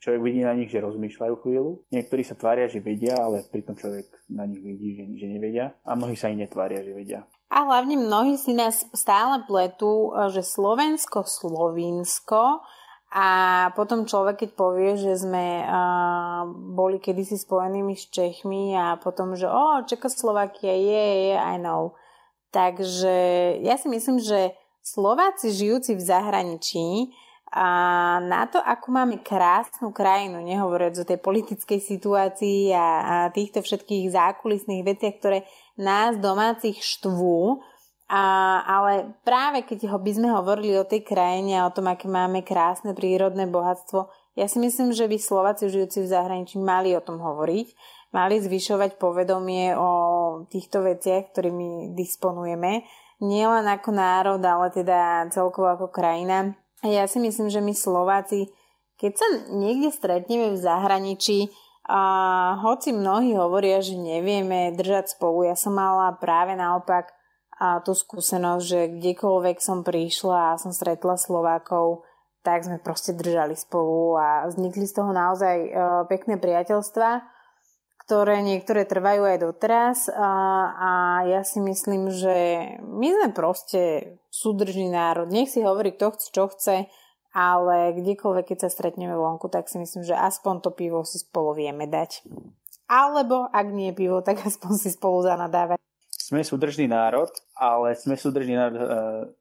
[0.05, 1.89] človek vidí na nich, že rozmýšľajú chvíľu.
[1.89, 5.73] Niektorí sa tvária, že vedia, ale pritom človek na nich vidí, že, že nevedia.
[5.89, 7.25] A mnohí sa aj netvária, že vedia.
[7.49, 12.61] A hlavne mnohí si nás stále pletú, že Slovensko, Slovinsko
[13.09, 13.29] a
[13.73, 19.49] potom človek, keď povie, že sme uh, boli kedysi spojenými s Čechmi a potom, že
[19.49, 21.97] o, Čekoslovakia je, je, I know.
[22.53, 23.17] Takže
[23.65, 24.53] ja si myslím, že
[24.89, 27.13] Slováci žijúci v zahraničí
[27.53, 27.69] a
[28.25, 34.13] na to, ako máme krásnu krajinu, nehovoriac o tej politickej situácii a, a týchto všetkých
[34.13, 35.39] zákulisných veciach, ktoré
[35.77, 37.61] nás domácich štvú,
[38.09, 38.25] a,
[38.65, 42.41] ale práve keď ho by sme hovorili o tej krajine a o tom, aké máme
[42.41, 47.21] krásne prírodné bohatstvo, ja si myslím, že by Slováci žijúci v zahraničí mali o tom
[47.21, 47.69] hovoriť,
[48.17, 49.91] mali zvyšovať povedomie o
[50.49, 52.89] týchto veciach, ktorými disponujeme,
[53.19, 56.55] nielen ako národ, ale teda celkovo ako krajina.
[56.83, 58.51] A ja si myslím, že my Slováci,
[58.99, 61.51] keď sa niekde stretneme v zahraničí,
[61.89, 62.01] a
[62.61, 67.17] hoci mnohí hovoria, že nevieme držať spolu, ja som mala práve naopak
[67.59, 72.07] a tú skúsenosť, že kdekoľvek som prišla a som stretla Slovákov,
[72.45, 75.71] tak sme proste držali spolu a vznikli z toho naozaj e,
[76.07, 77.25] pekné priateľstva,
[78.09, 80.33] ktoré niektoré trvajú aj doteraz a,
[80.73, 80.91] a
[81.29, 82.37] ja si myslím, že
[82.81, 85.29] my sme proste súdržný národ.
[85.29, 86.77] Nech si hovorí, kto chce, čo chce,
[87.37, 91.53] ale kdekoľvek, keď sa stretneme vonku, tak si myslím, že aspoň to pivo si spolu
[91.53, 92.25] vieme dať.
[92.89, 95.77] Alebo ak nie pivo, tak aspoň si spolu zanadávať.
[96.09, 97.29] Sme súdržný národ,
[97.61, 98.89] ale sme súdržný národ uh,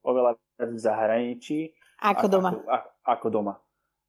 [0.04, 1.72] oveľa v zahraničí.
[2.04, 2.52] Ako doma.
[2.52, 3.54] Ako, ako, ako doma.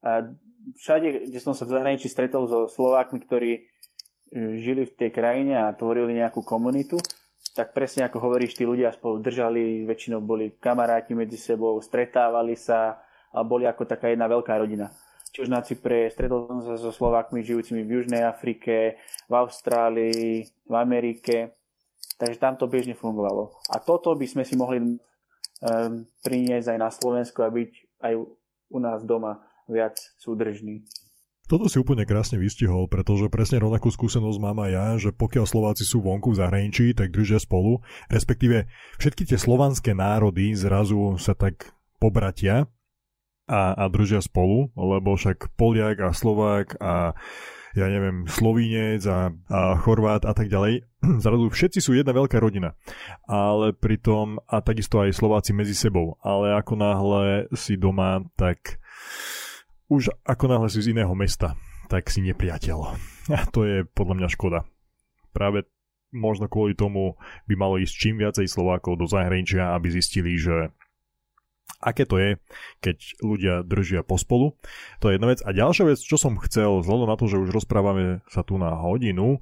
[0.03, 0.35] Uh,
[0.75, 3.78] všade, kde som sa v zahraničí stretol so Slovákmi, ktorí
[4.33, 7.01] žili v tej krajine a tvorili nejakú komunitu,
[7.57, 13.01] tak presne ako hovoríš, tí ľudia spolu držali, väčšinou boli kamaráti medzi sebou, stretávali sa,
[13.33, 14.89] a boli ako taká jedna veľká rodina.
[15.29, 18.97] Či už na Cypre, stretol som sa so Slovákmi žijúcimi v Južnej Afrike,
[19.29, 21.53] v Austrálii, v Amerike,
[22.17, 23.53] takže tam to bežne fungovalo.
[23.69, 24.97] A toto by sme si mohli um,
[26.25, 27.71] priniesť aj na Slovensku a byť
[28.01, 28.13] aj
[28.73, 30.81] u nás doma viac súdržný.
[31.49, 35.81] Toto si úplne krásne vystihol, pretože presne rovnakú skúsenosť mám aj ja, že pokiaľ Slováci
[35.81, 38.69] sú vonku v zahraničí, tak držia spolu, respektíve
[39.01, 42.69] všetky tie slovanské národy zrazu sa tak pobratia
[43.49, 47.17] a, a držia spolu, lebo však Poliak a Slovák a
[47.73, 50.85] ja neviem, Slovínec a, a Chorvát a tak ďalej.
[51.25, 52.73] Zrazu všetci sú jedna veľká rodina.
[53.29, 56.17] Ale pritom, a takisto aj Slováci medzi sebou.
[56.21, 58.81] Ale ako náhle si doma, tak
[59.89, 61.57] už ako náhle si z iného mesta,
[61.89, 62.77] tak si nepriateľ.
[63.37, 64.59] A to je podľa mňa škoda.
[65.33, 65.65] Práve
[66.09, 70.73] možno kvôli tomu by malo ísť čím viacej Slovákov do zahraničia, aby zistili, že
[71.81, 72.41] aké to je,
[72.81, 74.57] keď ľudia držia pospolu.
[75.01, 75.39] To je jedna vec.
[75.45, 78.73] A ďalšia vec, čo som chcel, vzhľadom na to, že už rozprávame sa tu na
[78.73, 79.41] hodinu,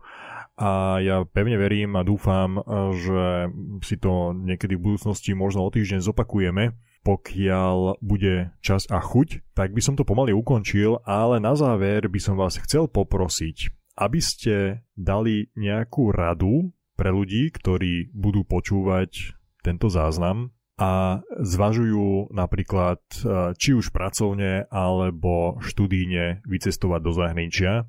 [0.57, 2.57] a ja pevne verím a dúfam,
[2.97, 3.53] že
[3.85, 6.73] si to niekedy v budúcnosti možno o týždeň zopakujeme,
[7.07, 12.19] pokiaľ bude čas a chuť, tak by som to pomaly ukončil, ale na záver by
[12.19, 19.87] som vás chcel poprosiť, aby ste dali nejakú radu pre ľudí, ktorí budú počúvať tento
[19.87, 27.87] záznam a zvažujú napríklad e, či už pracovne alebo študíne vycestovať do zahraničia,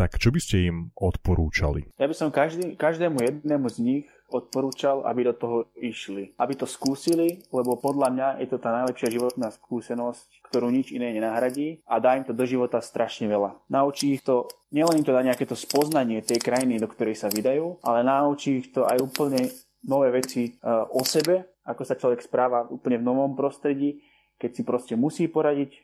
[0.00, 1.92] tak čo by ste im odporúčali?
[2.00, 6.32] Ja by som každý, každému jednému z nich odporúčal, aby do toho išli.
[6.40, 11.12] Aby to skúsili, lebo podľa mňa je to tá najlepšia životná skúsenosť, ktorú nič iné
[11.12, 13.60] nenahradí a dá im to do života strašne veľa.
[13.68, 17.28] Naučí ich to, nielen im to dá nejaké to spoznanie tej krajiny, do ktorej sa
[17.28, 19.52] vydajú, ale naučí ich to aj úplne
[19.84, 24.00] nové veci uh, o sebe, ako sa človek správa úplne v novom prostredí,
[24.40, 25.76] keď si proste musí poradiť,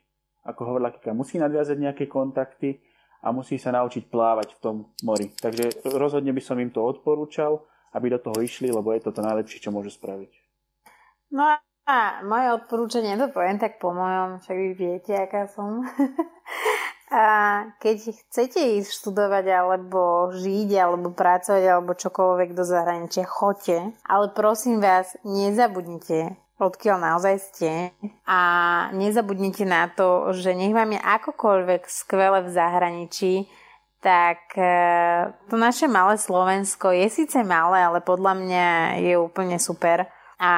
[0.48, 2.80] ako hovorila Kika, musí nadviazať nejaké kontakty
[3.22, 5.32] a musí sa naučiť plávať v tom mori.
[5.36, 7.64] Takže rozhodne by som im to odporúčal,
[7.96, 10.30] aby do toho išli, lebo je to to najlepšie, čo môžu spraviť.
[11.32, 11.56] No
[11.86, 15.86] a moje odporúčanie, to poviem tak po mojom, však vy viete, aká som.
[17.14, 17.24] a
[17.78, 23.94] keď chcete ísť študovať, alebo žiť, alebo pracovať, alebo čokoľvek do zahraničia, choďte.
[24.02, 27.92] Ale prosím vás, nezabudnite, odkiaľ naozaj ste
[28.24, 28.40] a
[28.96, 33.34] nezabudnite na to, že nech vám je akokoľvek skvelé v zahraničí,
[34.00, 34.72] tak e,
[35.50, 38.66] to naše malé Slovensko je síce malé, ale podľa mňa
[39.02, 40.06] je úplne super.
[40.36, 40.52] A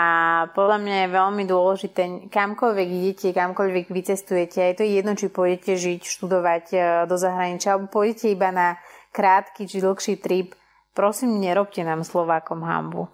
[0.59, 2.03] podľa mňa je veľmi dôležité,
[2.35, 7.79] kamkoľvek idete, kamkoľvek vycestujete, aj to je jedno, či pôjdete žiť, študovať e, do zahraničia,
[7.79, 8.75] alebo pôjdete iba na
[9.15, 10.59] krátky či dlhší trip,
[10.99, 13.07] prosím, nerobte nám Slovákom hambu.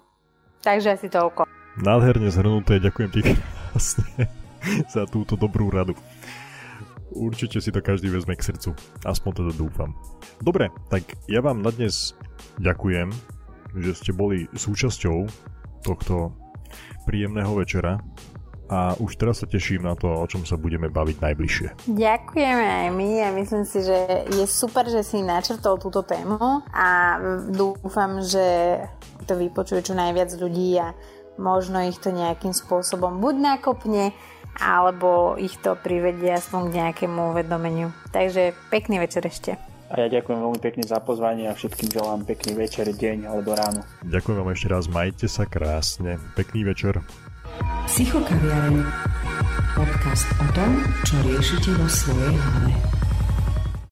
[0.64, 1.53] Takže asi toľko.
[1.74, 4.30] Nádherne zhrnuté, ďakujem ti krásne
[4.94, 5.98] za túto dobrú radu.
[7.10, 8.78] Určite si to každý vezme k srdcu.
[9.02, 9.90] Aspoň teda dúfam.
[10.38, 12.14] Dobre, tak ja vám na dnes
[12.62, 13.10] ďakujem,
[13.74, 15.26] že ste boli súčasťou
[15.82, 16.30] tohto
[17.10, 17.98] príjemného večera
[18.70, 21.90] a už teraz sa teším na to, o čom sa budeme baviť najbližšie.
[21.90, 27.18] Ďakujeme aj my a myslím si, že je super, že si načrtol túto tému a
[27.50, 28.78] dúfam, že
[29.26, 30.94] to vypočuje čo najviac ľudí a
[31.36, 34.14] možno ich to nejakým spôsobom buď nakopne,
[34.58, 37.90] alebo ich to privedie aspoň k nejakému uvedomeniu.
[38.14, 39.58] Takže pekný večer ešte.
[39.94, 43.86] A ja ďakujem veľmi pekne za pozvanie a všetkým želám pekný večer, deň alebo ráno.
[44.02, 46.18] Ďakujem vám ešte raz, majte sa krásne.
[46.34, 46.98] Pekný večer.
[47.86, 48.82] Psychokaviareň.
[49.74, 50.70] Podcast o tom,
[51.06, 52.93] čo riešite vo svojej hlave.